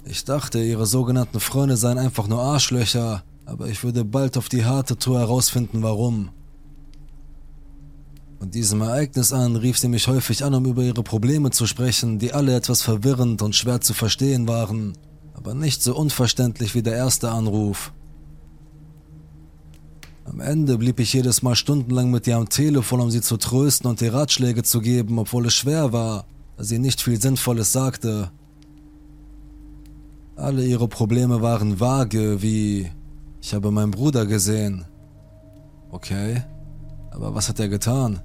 Ich 0.04 0.26
dachte, 0.26 0.62
ihre 0.62 0.85
sogenannten 0.85 1.40
Freunde 1.40 1.78
seien 1.78 1.96
einfach 1.96 2.28
nur 2.28 2.42
Arschlöcher, 2.42 3.24
aber 3.46 3.68
ich 3.68 3.83
würde 3.85 4.04
bald 4.04 4.37
auf 4.37 4.50
die 4.50 4.66
harte 4.66 4.98
Tour 4.98 5.18
herausfinden, 5.18 5.83
warum. 5.83 6.28
Von 8.38 8.50
diesem 8.50 8.83
Ereignis 8.83 9.33
an 9.33 9.56
rief 9.56 9.78
sie 9.78 9.88
mich 9.88 10.06
häufig 10.06 10.44
an, 10.44 10.52
um 10.52 10.66
über 10.66 10.83
ihre 10.83 11.02
Probleme 11.02 11.50
zu 11.50 11.66
sprechen, 11.66 12.18
die 12.18 12.35
alle 12.35 12.54
etwas 12.54 12.83
verwirrend 12.83 13.40
und 13.40 13.56
schwer 13.56 13.80
zu 13.80 13.94
verstehen 13.94 14.46
waren, 14.46 14.92
aber 15.33 15.54
nicht 15.54 15.83
so 15.83 15.96
unverständlich 15.96 16.74
wie 16.74 16.83
der 16.83 16.96
erste 16.96 17.30
Anruf. 17.30 17.94
Am 20.30 20.38
Ende 20.38 20.78
blieb 20.78 21.00
ich 21.00 21.12
jedes 21.12 21.42
Mal 21.42 21.56
stundenlang 21.56 22.12
mit 22.12 22.28
ihr 22.28 22.36
am 22.36 22.48
Telefon, 22.48 23.00
um 23.00 23.10
sie 23.10 23.20
zu 23.20 23.36
trösten 23.36 23.90
und 23.90 24.00
ihr 24.00 24.14
Ratschläge 24.14 24.62
zu 24.62 24.80
geben, 24.80 25.18
obwohl 25.18 25.46
es 25.46 25.54
schwer 25.54 25.92
war, 25.92 26.24
da 26.56 26.62
sie 26.62 26.78
nicht 26.78 27.02
viel 27.02 27.20
Sinnvolles 27.20 27.72
sagte. 27.72 28.30
Alle 30.36 30.64
ihre 30.64 30.86
Probleme 30.86 31.42
waren 31.42 31.80
vage, 31.80 32.42
wie 32.42 32.92
ich 33.42 33.54
habe 33.54 33.72
meinen 33.72 33.90
Bruder 33.90 34.24
gesehen. 34.24 34.84
Okay, 35.90 36.44
aber 37.10 37.34
was 37.34 37.48
hat 37.48 37.58
er 37.58 37.68
getan? 37.68 38.20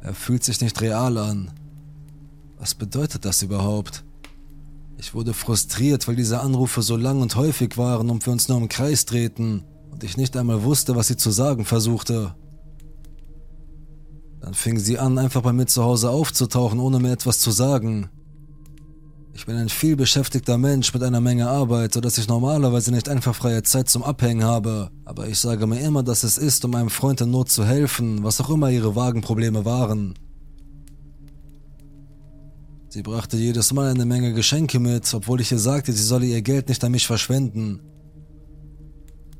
Er 0.00 0.14
fühlt 0.14 0.44
sich 0.44 0.62
nicht 0.62 0.80
real 0.80 1.18
an. 1.18 1.50
Was 2.56 2.74
bedeutet 2.74 3.26
das 3.26 3.42
überhaupt? 3.42 4.02
Ich 4.96 5.12
wurde 5.12 5.34
frustriert, 5.34 6.08
weil 6.08 6.16
diese 6.16 6.40
Anrufe 6.40 6.80
so 6.80 6.96
lang 6.96 7.20
und 7.20 7.36
häufig 7.36 7.76
waren 7.76 8.08
und 8.08 8.24
wir 8.24 8.32
uns 8.32 8.48
nur 8.48 8.56
im 8.56 8.70
Kreis 8.70 9.04
drehten 9.04 9.62
und 9.96 10.04
ich 10.04 10.18
nicht 10.18 10.36
einmal 10.36 10.62
wusste, 10.62 10.94
was 10.94 11.06
sie 11.06 11.16
zu 11.16 11.30
sagen 11.30 11.64
versuchte. 11.64 12.34
Dann 14.42 14.52
fing 14.52 14.78
sie 14.78 14.98
an, 14.98 15.16
einfach 15.16 15.40
bei 15.40 15.54
mir 15.54 15.64
zu 15.64 15.82
Hause 15.84 16.10
aufzutauchen, 16.10 16.80
ohne 16.80 16.98
mir 16.98 17.12
etwas 17.12 17.40
zu 17.40 17.50
sagen. 17.50 18.10
Ich 19.32 19.46
bin 19.46 19.56
ein 19.56 19.70
viel 19.70 19.96
beschäftigter 19.96 20.58
Mensch 20.58 20.92
mit 20.92 21.02
einer 21.02 21.22
Menge 21.22 21.48
Arbeit, 21.48 21.94
sodass 21.94 22.18
ich 22.18 22.28
normalerweise 22.28 22.92
nicht 22.92 23.08
einfach 23.08 23.34
freie 23.34 23.62
Zeit 23.62 23.88
zum 23.88 24.02
Abhängen 24.02 24.44
habe. 24.44 24.90
Aber 25.06 25.28
ich 25.28 25.38
sage 25.38 25.66
mir 25.66 25.80
immer, 25.80 26.02
dass 26.02 26.24
es 26.24 26.36
ist, 26.36 26.62
um 26.66 26.74
einem 26.74 26.90
Freund 26.90 27.22
in 27.22 27.30
Not 27.30 27.48
zu 27.48 27.64
helfen, 27.64 28.22
was 28.22 28.38
auch 28.38 28.50
immer 28.50 28.68
ihre 28.68 28.96
vagen 28.96 29.22
Probleme 29.22 29.64
waren. 29.64 30.12
Sie 32.90 33.00
brachte 33.00 33.38
jedes 33.38 33.72
Mal 33.72 33.88
eine 33.88 34.04
Menge 34.04 34.34
Geschenke 34.34 34.78
mit, 34.78 35.14
obwohl 35.14 35.40
ich 35.40 35.52
ihr 35.52 35.58
sagte, 35.58 35.94
sie 35.94 36.04
solle 36.04 36.26
ihr 36.26 36.42
Geld 36.42 36.68
nicht 36.68 36.84
an 36.84 36.92
mich 36.92 37.06
verschwenden. 37.06 37.80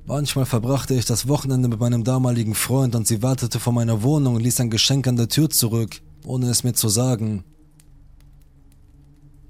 Manchmal 0.08 0.46
verbrachte 0.46 0.94
ich 0.94 1.04
das 1.04 1.26
Wochenende 1.26 1.66
mit 1.66 1.80
meinem 1.80 2.04
damaligen 2.04 2.54
Freund 2.54 2.94
und 2.94 3.08
sie 3.08 3.22
wartete 3.22 3.58
vor 3.58 3.72
meiner 3.72 4.04
Wohnung 4.04 4.36
und 4.36 4.42
ließ 4.42 4.60
ein 4.60 4.70
Geschenk 4.70 5.08
an 5.08 5.16
der 5.16 5.28
Tür 5.28 5.50
zurück, 5.50 6.00
ohne 6.24 6.48
es 6.48 6.62
mir 6.62 6.74
zu 6.74 6.88
sagen. 6.88 7.42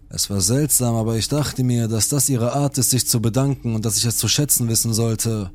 Es 0.09 0.31
war 0.31 0.41
seltsam, 0.41 0.95
aber 0.95 1.17
ich 1.17 1.29
dachte 1.29 1.63
mir, 1.63 1.89
dass 1.89 2.09
das 2.09 2.31
ihre 2.31 2.55
Art 2.55 2.79
ist, 2.79 2.89
sich 2.89 3.07
zu 3.07 3.21
bedanken 3.21 3.75
und 3.75 3.85
dass 3.85 3.99
ich 3.99 4.07
es 4.07 4.17
zu 4.17 4.29
schätzen 4.29 4.67
wissen 4.69 4.95
sollte. 4.95 5.51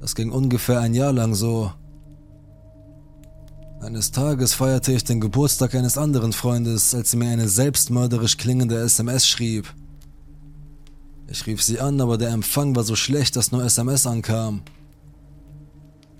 Das 0.00 0.16
ging 0.16 0.32
ungefähr 0.32 0.80
ein 0.80 0.94
Jahr 0.94 1.12
lang 1.12 1.36
so. 1.36 1.70
Eines 3.80 4.10
Tages 4.10 4.54
feierte 4.54 4.92
ich 4.92 5.04
den 5.04 5.20
Geburtstag 5.20 5.76
eines 5.76 5.96
anderen 5.96 6.32
Freundes, 6.32 6.92
als 6.92 7.12
sie 7.12 7.18
mir 7.18 7.30
eine 7.30 7.48
selbstmörderisch 7.48 8.36
klingende 8.36 8.78
SMS 8.78 9.28
schrieb. 9.28 9.72
Ich 11.28 11.46
rief 11.46 11.62
sie 11.62 11.80
an, 11.80 12.00
aber 12.00 12.18
der 12.18 12.30
Empfang 12.30 12.76
war 12.76 12.84
so 12.84 12.94
schlecht, 12.94 13.36
dass 13.36 13.52
nur 13.52 13.64
SMS 13.64 14.06
ankam. 14.06 14.62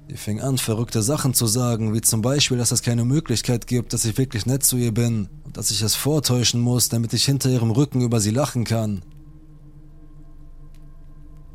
Sie 0.09 0.16
fing 0.16 0.40
an, 0.40 0.59
verrückte 0.59 1.03
Sachen 1.03 1.35
zu 1.35 1.47
sagen, 1.47 1.92
wie 1.92 2.01
zum 2.01 2.23
Beispiel, 2.23 2.59
dass 2.59 2.71
es 2.71 2.83
keine 2.83 3.05
Möglichkeit 3.05 3.66
gibt, 3.66 3.92
dass 3.92 4.05
ich 4.05 4.16
wirklich 4.19 4.47
nett 4.47 4.64
zu 4.64 4.77
ihr 4.77 4.92
bin 4.92 5.29
und 5.45 5.57
dass 5.57 5.71
ich 5.71 5.83
es 5.83 5.97
vortäuschen 5.97 6.61
muss, 6.61 6.88
damit 6.88 7.12
ich 7.12 7.25
hinter 7.25 7.51
ihrem 7.51 7.71
Rücken 7.71 8.01
über 8.03 8.21
sie 8.21 8.31
lachen 8.31 8.64
kann. 8.64 9.03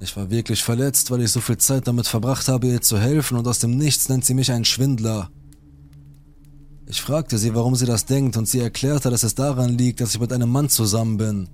Ich 0.01 0.17
war 0.17 0.29
wirklich 0.29 0.63
verletzt, 0.63 1.11
weil 1.11 1.21
ich 1.21 1.31
so 1.31 1.39
viel 1.39 1.57
Zeit 1.57 1.87
damit 1.87 2.07
verbracht 2.07 2.47
habe, 2.47 2.67
ihr 2.67 2.81
zu 2.81 2.97
helfen 2.97 3.37
und 3.37 3.47
aus 3.47 3.59
dem 3.59 3.77
Nichts 3.77 4.09
nennt 4.09 4.25
sie 4.25 4.33
mich 4.33 4.51
einen 4.51 4.65
Schwindler. 4.65 5.29
Ich 6.87 7.01
fragte 7.01 7.37
sie, 7.37 7.55
warum 7.55 7.75
sie 7.75 7.85
das 7.85 8.05
denkt 8.05 8.35
und 8.35 8.49
sie 8.49 8.59
erklärte, 8.59 9.09
dass 9.09 9.23
es 9.23 9.35
daran 9.35 9.77
liegt, 9.77 10.01
dass 10.01 10.15
ich 10.15 10.19
mit 10.19 10.33
einem 10.33 10.49
Mann 10.49 10.69
zusammen 10.69 11.17
bin. 11.17 11.47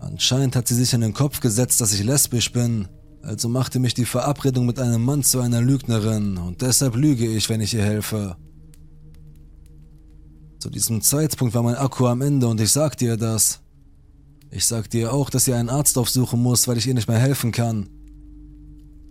Anscheinend 0.00 0.56
hat 0.56 0.66
sie 0.66 0.74
sich 0.74 0.92
in 0.92 1.02
den 1.02 1.14
Kopf 1.14 1.40
gesetzt, 1.40 1.80
dass 1.80 1.92
ich 1.92 2.02
lesbisch 2.02 2.52
bin 2.52 2.88
also 3.22 3.48
machte 3.48 3.78
mich 3.78 3.94
die 3.94 4.06
Verabredung 4.06 4.66
mit 4.66 4.78
einem 4.78 5.04
Mann 5.04 5.22
zu 5.22 5.40
einer 5.40 5.60
Lügnerin 5.60 6.38
und 6.38 6.62
deshalb 6.62 6.96
lüge 6.96 7.26
ich, 7.26 7.48
wenn 7.50 7.60
ich 7.60 7.74
ihr 7.74 7.84
helfe. 7.84 8.36
Zu 10.58 10.70
diesem 10.70 11.02
Zeitpunkt 11.02 11.54
war 11.54 11.62
mein 11.62 11.76
Akku 11.76 12.06
am 12.06 12.22
Ende 12.22 12.48
und 12.48 12.60
ich 12.60 12.72
sagte 12.72 13.04
ihr 13.04 13.16
das. 13.16 13.60
Ich 14.50 14.66
sagte 14.66 14.98
ihr 14.98 15.12
auch, 15.12 15.30
dass 15.30 15.44
sie 15.44 15.54
einen 15.54 15.68
Arzt 15.68 15.96
aufsuchen 15.96 16.42
muss, 16.42 16.66
weil 16.66 16.78
ich 16.78 16.86
ihr 16.86 16.94
nicht 16.94 17.08
mehr 17.08 17.18
helfen 17.18 17.52
kann. 17.52 17.88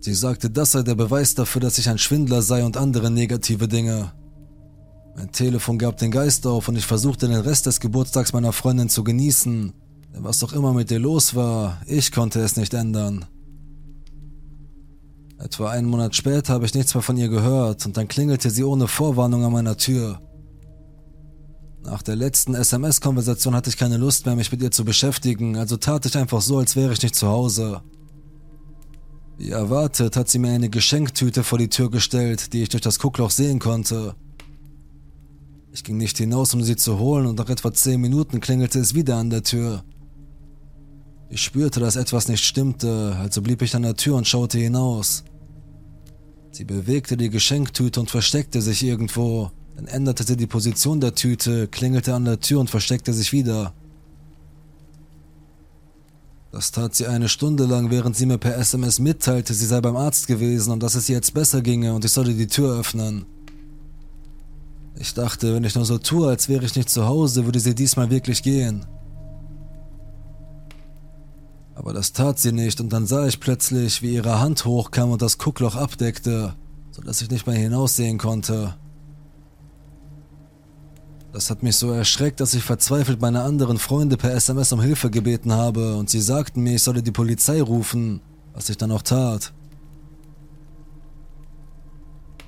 Sie 0.00 0.14
sagte, 0.14 0.50
das 0.50 0.72
sei 0.72 0.82
der 0.82 0.94
Beweis 0.94 1.34
dafür, 1.34 1.60
dass 1.60 1.78
ich 1.78 1.88
ein 1.88 1.98
Schwindler 1.98 2.42
sei 2.42 2.64
und 2.64 2.76
andere 2.76 3.10
negative 3.10 3.68
Dinge. 3.68 4.12
Mein 5.16 5.32
Telefon 5.32 5.78
gab 5.78 5.98
den 5.98 6.10
Geist 6.10 6.46
auf 6.46 6.68
und 6.68 6.76
ich 6.76 6.86
versuchte 6.86 7.28
den 7.28 7.40
Rest 7.40 7.66
des 7.66 7.80
Geburtstags 7.80 8.32
meiner 8.32 8.52
Freundin 8.52 8.88
zu 8.88 9.04
genießen. 9.04 9.72
Denn 10.14 10.24
was 10.24 10.42
auch 10.42 10.52
immer 10.52 10.72
mit 10.72 10.90
ihr 10.90 10.98
los 10.98 11.34
war, 11.34 11.80
ich 11.86 12.12
konnte 12.12 12.40
es 12.40 12.56
nicht 12.56 12.74
ändern. 12.74 13.26
Etwa 15.38 15.70
einen 15.70 15.88
Monat 15.88 16.14
später 16.14 16.52
habe 16.52 16.66
ich 16.66 16.74
nichts 16.74 16.94
mehr 16.94 17.02
von 17.02 17.16
ihr 17.16 17.28
gehört 17.28 17.86
und 17.86 17.96
dann 17.96 18.08
klingelte 18.08 18.50
sie 18.50 18.62
ohne 18.62 18.88
Vorwarnung 18.88 19.44
an 19.44 19.52
meiner 19.52 19.76
Tür. 19.76 20.20
Nach 21.82 22.02
der 22.02 22.14
letzten 22.14 22.54
SMS-Konversation 22.54 23.54
hatte 23.54 23.70
ich 23.70 23.78
keine 23.78 23.96
Lust 23.96 24.26
mehr, 24.26 24.36
mich 24.36 24.52
mit 24.52 24.60
ihr 24.60 24.70
zu 24.70 24.84
beschäftigen, 24.84 25.56
also 25.56 25.78
tat 25.78 26.04
ich 26.04 26.16
einfach 26.18 26.42
so, 26.42 26.58
als 26.58 26.76
wäre 26.76 26.92
ich 26.92 27.02
nicht 27.02 27.14
zu 27.14 27.28
Hause. 27.28 27.80
Wie 29.38 29.48
erwartet 29.48 30.16
hat 30.16 30.28
sie 30.28 30.38
mir 30.38 30.50
eine 30.50 30.68
Geschenktüte 30.68 31.42
vor 31.42 31.58
die 31.58 31.70
Tür 31.70 31.90
gestellt, 31.90 32.52
die 32.52 32.62
ich 32.62 32.68
durch 32.68 32.82
das 32.82 32.98
Guckloch 32.98 33.30
sehen 33.30 33.58
konnte. 33.58 34.14
Ich 35.72 35.82
ging 35.82 35.96
nicht 35.96 36.18
hinaus, 36.18 36.52
um 36.52 36.62
sie 36.62 36.76
zu 36.76 36.98
holen, 36.98 37.24
und 37.24 37.38
nach 37.38 37.48
etwa 37.48 37.72
zehn 37.72 38.02
Minuten 38.02 38.40
klingelte 38.40 38.78
es 38.78 38.94
wieder 38.94 39.16
an 39.16 39.30
der 39.30 39.42
Tür. 39.42 39.82
Ich 41.32 41.42
spürte, 41.42 41.78
dass 41.78 41.94
etwas 41.94 42.26
nicht 42.26 42.44
stimmte, 42.44 43.16
also 43.20 43.40
blieb 43.40 43.62
ich 43.62 43.76
an 43.76 43.82
der 43.82 43.94
Tür 43.94 44.16
und 44.16 44.26
schaute 44.26 44.58
hinaus. 44.58 45.22
Sie 46.50 46.64
bewegte 46.64 47.16
die 47.16 47.30
Geschenktüte 47.30 48.00
und 48.00 48.10
versteckte 48.10 48.60
sich 48.60 48.82
irgendwo. 48.82 49.52
Dann 49.76 49.86
änderte 49.86 50.24
sie 50.24 50.36
die 50.36 50.48
Position 50.48 51.00
der 51.00 51.14
Tüte, 51.14 51.68
klingelte 51.68 52.14
an 52.14 52.24
der 52.24 52.40
Tür 52.40 52.58
und 52.58 52.68
versteckte 52.68 53.12
sich 53.12 53.32
wieder. 53.32 53.72
Das 56.50 56.72
tat 56.72 56.96
sie 56.96 57.06
eine 57.06 57.28
Stunde 57.28 57.64
lang, 57.64 57.92
während 57.92 58.16
sie 58.16 58.26
mir 58.26 58.38
per 58.38 58.56
SMS 58.56 58.98
mitteilte, 58.98 59.54
sie 59.54 59.66
sei 59.66 59.80
beim 59.80 59.96
Arzt 59.96 60.26
gewesen 60.26 60.72
und 60.72 60.82
dass 60.82 60.96
es 60.96 61.08
ihr 61.08 61.14
jetzt 61.14 61.32
besser 61.32 61.62
ginge 61.62 61.94
und 61.94 62.04
ich 62.04 62.10
solle 62.10 62.34
die 62.34 62.48
Tür 62.48 62.80
öffnen. 62.80 63.24
Ich 64.98 65.14
dachte, 65.14 65.54
wenn 65.54 65.62
ich 65.62 65.76
nur 65.76 65.84
so 65.84 65.98
tue, 65.98 66.28
als 66.28 66.48
wäre 66.48 66.64
ich 66.64 66.74
nicht 66.74 66.90
zu 66.90 67.06
Hause, 67.06 67.44
würde 67.44 67.60
sie 67.60 67.76
diesmal 67.76 68.10
wirklich 68.10 68.42
gehen. 68.42 68.84
Aber 71.80 71.94
das 71.94 72.12
tat 72.12 72.38
sie 72.38 72.52
nicht 72.52 72.78
und 72.82 72.92
dann 72.92 73.06
sah 73.06 73.26
ich 73.26 73.40
plötzlich, 73.40 74.02
wie 74.02 74.12
ihre 74.12 74.38
Hand 74.38 74.66
hochkam 74.66 75.12
und 75.12 75.22
das 75.22 75.38
Guckloch 75.38 75.76
abdeckte, 75.76 76.54
sodass 76.90 77.22
ich 77.22 77.30
nicht 77.30 77.46
mehr 77.46 77.56
hinaussehen 77.56 78.18
konnte. 78.18 78.74
Das 81.32 81.48
hat 81.48 81.62
mich 81.62 81.76
so 81.76 81.90
erschreckt, 81.90 82.40
dass 82.40 82.52
ich 82.52 82.64
verzweifelt 82.64 83.22
meine 83.22 83.44
anderen 83.44 83.78
Freunde 83.78 84.18
per 84.18 84.34
SMS 84.34 84.72
um 84.72 84.82
Hilfe 84.82 85.08
gebeten 85.08 85.54
habe 85.54 85.96
und 85.96 86.10
sie 86.10 86.20
sagten 86.20 86.60
mir, 86.60 86.74
ich 86.74 86.82
solle 86.82 87.02
die 87.02 87.12
Polizei 87.12 87.62
rufen, 87.62 88.20
was 88.52 88.68
ich 88.68 88.76
dann 88.76 88.92
auch 88.92 89.00
tat. 89.00 89.54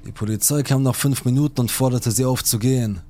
Die 0.05 0.12
Polizei 0.12 0.62
kam 0.62 0.83
nach 0.83 0.95
fünf 0.95 1.25
Minuten 1.25 1.59
und 1.62 1.71
forderte 1.71 2.11
sie 2.11 2.27
auf 2.27 2.45
zu 2.45 2.59
gehen. 2.59 3.01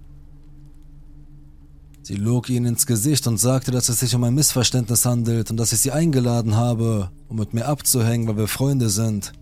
Sie 2.03 2.17
log 2.17 2.51
ihnen 2.51 2.67
ins 2.67 2.87
Gesicht 2.87 3.29
und 3.29 3.39
sagte, 3.39 3.71
dass 3.71 3.89
es 3.89 4.01
sich 4.01 4.15
um 4.15 4.25
ein 4.25 4.35
Missverständnis 4.35 5.05
handelt 5.05 5.53
und 5.53 5.57
dass 5.57 5.73
ich 5.73 5.81
sie 5.81 5.93
eingeladen 5.93 6.57
habe, 6.57 7.11
um 7.29 7.37
mit 7.37 7.55
mir 7.55 7.67
abzuhängen, 7.67 8.27
weil 8.27 8.37
wir 8.37 8.49
Freunde 8.49 8.91
sind. 8.91 9.33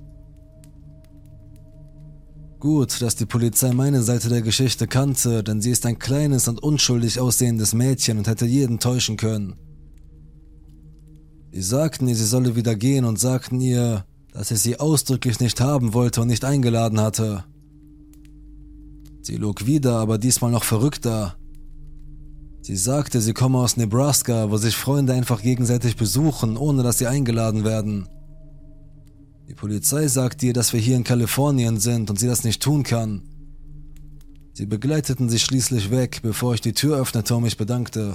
Gut, 2.58 3.00
dass 3.00 3.16
die 3.16 3.24
Polizei 3.24 3.72
meine 3.72 4.02
Seite 4.02 4.28
der 4.28 4.42
Geschichte 4.42 4.86
kannte, 4.86 5.42
denn 5.42 5.62
sie 5.62 5.70
ist 5.70 5.86
ein 5.86 5.98
kleines 5.98 6.46
und 6.46 6.62
unschuldig 6.62 7.18
aussehendes 7.18 7.72
Mädchen 7.72 8.18
und 8.18 8.26
hätte 8.26 8.44
jeden 8.44 8.78
täuschen 8.78 9.16
können. 9.16 9.54
Sie 11.52 11.62
sagten 11.62 12.06
ihr, 12.06 12.14
sie 12.14 12.26
solle 12.26 12.56
wieder 12.56 12.76
gehen 12.76 13.06
und 13.06 13.18
sagten 13.18 13.62
ihr, 13.62 14.04
dass 14.34 14.50
ich 14.50 14.60
sie 14.60 14.78
ausdrücklich 14.78 15.40
nicht 15.40 15.62
haben 15.62 15.94
wollte 15.94 16.20
und 16.20 16.28
nicht 16.28 16.44
eingeladen 16.44 17.00
hatte. 17.00 17.44
Sie 19.22 19.36
log 19.36 19.64
wieder, 19.64 19.94
aber 19.94 20.18
diesmal 20.18 20.50
noch 20.50 20.64
verrückter. 20.64 21.39
Sie 22.62 22.76
sagte, 22.76 23.20
sie 23.20 23.32
komme 23.32 23.58
aus 23.58 23.76
Nebraska, 23.76 24.50
wo 24.50 24.56
sich 24.56 24.76
Freunde 24.76 25.14
einfach 25.14 25.42
gegenseitig 25.42 25.96
besuchen, 25.96 26.56
ohne 26.56 26.82
dass 26.82 26.98
sie 26.98 27.06
eingeladen 27.06 27.64
werden. 27.64 28.08
Die 29.48 29.54
Polizei 29.54 30.06
sagt 30.06 30.42
ihr, 30.42 30.52
dass 30.52 30.72
wir 30.72 30.80
hier 30.80 30.96
in 30.96 31.04
Kalifornien 31.04 31.80
sind 31.80 32.10
und 32.10 32.18
sie 32.18 32.28
das 32.28 32.44
nicht 32.44 32.62
tun 32.62 32.82
kann. 32.82 33.22
Sie 34.52 34.66
begleiteten 34.66 35.30
sie 35.30 35.38
schließlich 35.38 35.90
weg, 35.90 36.20
bevor 36.22 36.54
ich 36.54 36.60
die 36.60 36.74
Tür 36.74 36.98
öffnete 36.98 37.34
und 37.34 37.44
mich 37.44 37.56
bedankte. 37.56 38.14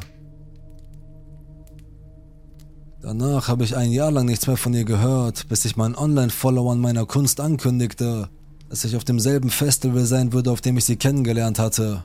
Danach 3.02 3.48
habe 3.48 3.64
ich 3.64 3.76
ein 3.76 3.92
Jahr 3.92 4.12
lang 4.12 4.26
nichts 4.26 4.48
mehr 4.48 4.58
von 4.58 4.74
ihr 4.74 4.86
gehört, 4.86 5.48
bis 5.50 5.66
ich 5.66 5.76
meinen 5.76 5.96
Online-Followern 5.96 6.80
meiner 6.80 7.06
Kunst 7.06 7.40
ankündigte, 7.40 8.30
dass 8.70 8.86
ich 8.86 8.96
auf 8.96 9.04
demselben 9.04 9.50
Festival 9.50 10.06
sein 10.06 10.34
würde, 10.34 10.52
auf 10.52 10.62
dem 10.62 10.78
ich 10.78 10.86
sie 10.86 10.96
kennengelernt 10.96 11.60
hatte. 11.60 12.04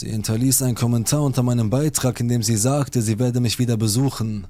Sie 0.00 0.10
hinterließ 0.10 0.62
einen 0.62 0.76
Kommentar 0.76 1.22
unter 1.22 1.42
meinem 1.42 1.70
Beitrag, 1.70 2.20
in 2.20 2.28
dem 2.28 2.40
sie 2.40 2.56
sagte, 2.56 3.02
sie 3.02 3.18
werde 3.18 3.40
mich 3.40 3.58
wieder 3.58 3.76
besuchen. 3.76 4.46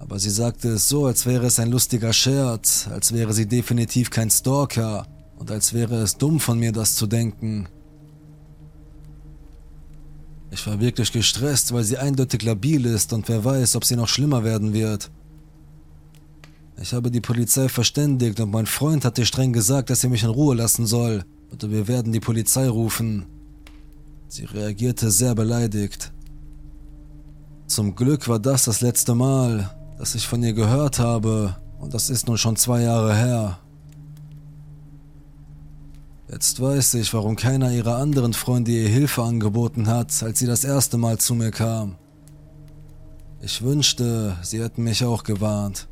Aber 0.00 0.18
sie 0.18 0.30
sagte 0.30 0.70
es 0.70 0.88
so, 0.88 1.06
als 1.06 1.26
wäre 1.26 1.46
es 1.46 1.60
ein 1.60 1.70
lustiger 1.70 2.12
Scherz, 2.12 2.88
als 2.90 3.14
wäre 3.14 3.32
sie 3.32 3.46
definitiv 3.46 4.10
kein 4.10 4.28
Stalker 4.28 5.06
und 5.38 5.52
als 5.52 5.74
wäre 5.74 6.02
es 6.02 6.16
dumm 6.16 6.40
von 6.40 6.58
mir, 6.58 6.72
das 6.72 6.96
zu 6.96 7.06
denken. 7.06 7.68
Ich 10.50 10.66
war 10.66 10.80
wirklich 10.80 11.12
gestresst, 11.12 11.72
weil 11.72 11.84
sie 11.84 11.98
eindeutig 11.98 12.42
labil 12.42 12.84
ist 12.84 13.12
und 13.12 13.28
wer 13.28 13.44
weiß, 13.44 13.76
ob 13.76 13.84
sie 13.84 13.94
noch 13.94 14.08
schlimmer 14.08 14.42
werden 14.42 14.72
wird. 14.72 15.08
Ich 16.82 16.92
habe 16.92 17.12
die 17.12 17.20
Polizei 17.20 17.68
verständigt 17.68 18.40
und 18.40 18.50
mein 18.50 18.66
Freund 18.66 19.04
hat 19.04 19.18
ihr 19.18 19.24
streng 19.24 19.52
gesagt, 19.52 19.88
dass 19.88 20.00
sie 20.00 20.08
mich 20.08 20.24
in 20.24 20.30
Ruhe 20.30 20.56
lassen 20.56 20.84
soll, 20.84 21.24
oder 21.52 21.70
wir 21.70 21.86
werden 21.86 22.10
die 22.10 22.18
Polizei 22.18 22.68
rufen. 22.68 23.26
Sie 24.28 24.44
reagierte 24.44 25.10
sehr 25.10 25.34
beleidigt. 25.34 26.12
Zum 27.66 27.94
Glück 27.94 28.28
war 28.28 28.38
das 28.38 28.64
das 28.64 28.80
letzte 28.80 29.14
Mal, 29.14 29.70
dass 29.98 30.14
ich 30.14 30.26
von 30.26 30.42
ihr 30.42 30.52
gehört 30.52 30.98
habe, 30.98 31.56
und 31.78 31.94
das 31.94 32.10
ist 32.10 32.26
nun 32.26 32.38
schon 32.38 32.56
zwei 32.56 32.82
Jahre 32.82 33.14
her. 33.14 33.58
Jetzt 36.28 36.60
weiß 36.60 36.94
ich, 36.94 37.14
warum 37.14 37.36
keiner 37.36 37.70
ihrer 37.70 37.98
anderen 37.98 38.32
Freunde 38.32 38.72
ihr 38.72 38.88
Hilfe 38.88 39.22
angeboten 39.22 39.86
hat, 39.86 40.22
als 40.22 40.38
sie 40.38 40.46
das 40.46 40.64
erste 40.64 40.98
Mal 40.98 41.18
zu 41.18 41.34
mir 41.34 41.52
kam. 41.52 41.96
Ich 43.40 43.62
wünschte, 43.62 44.36
sie 44.42 44.60
hätten 44.60 44.82
mich 44.82 45.04
auch 45.04 45.22
gewarnt. 45.22 45.86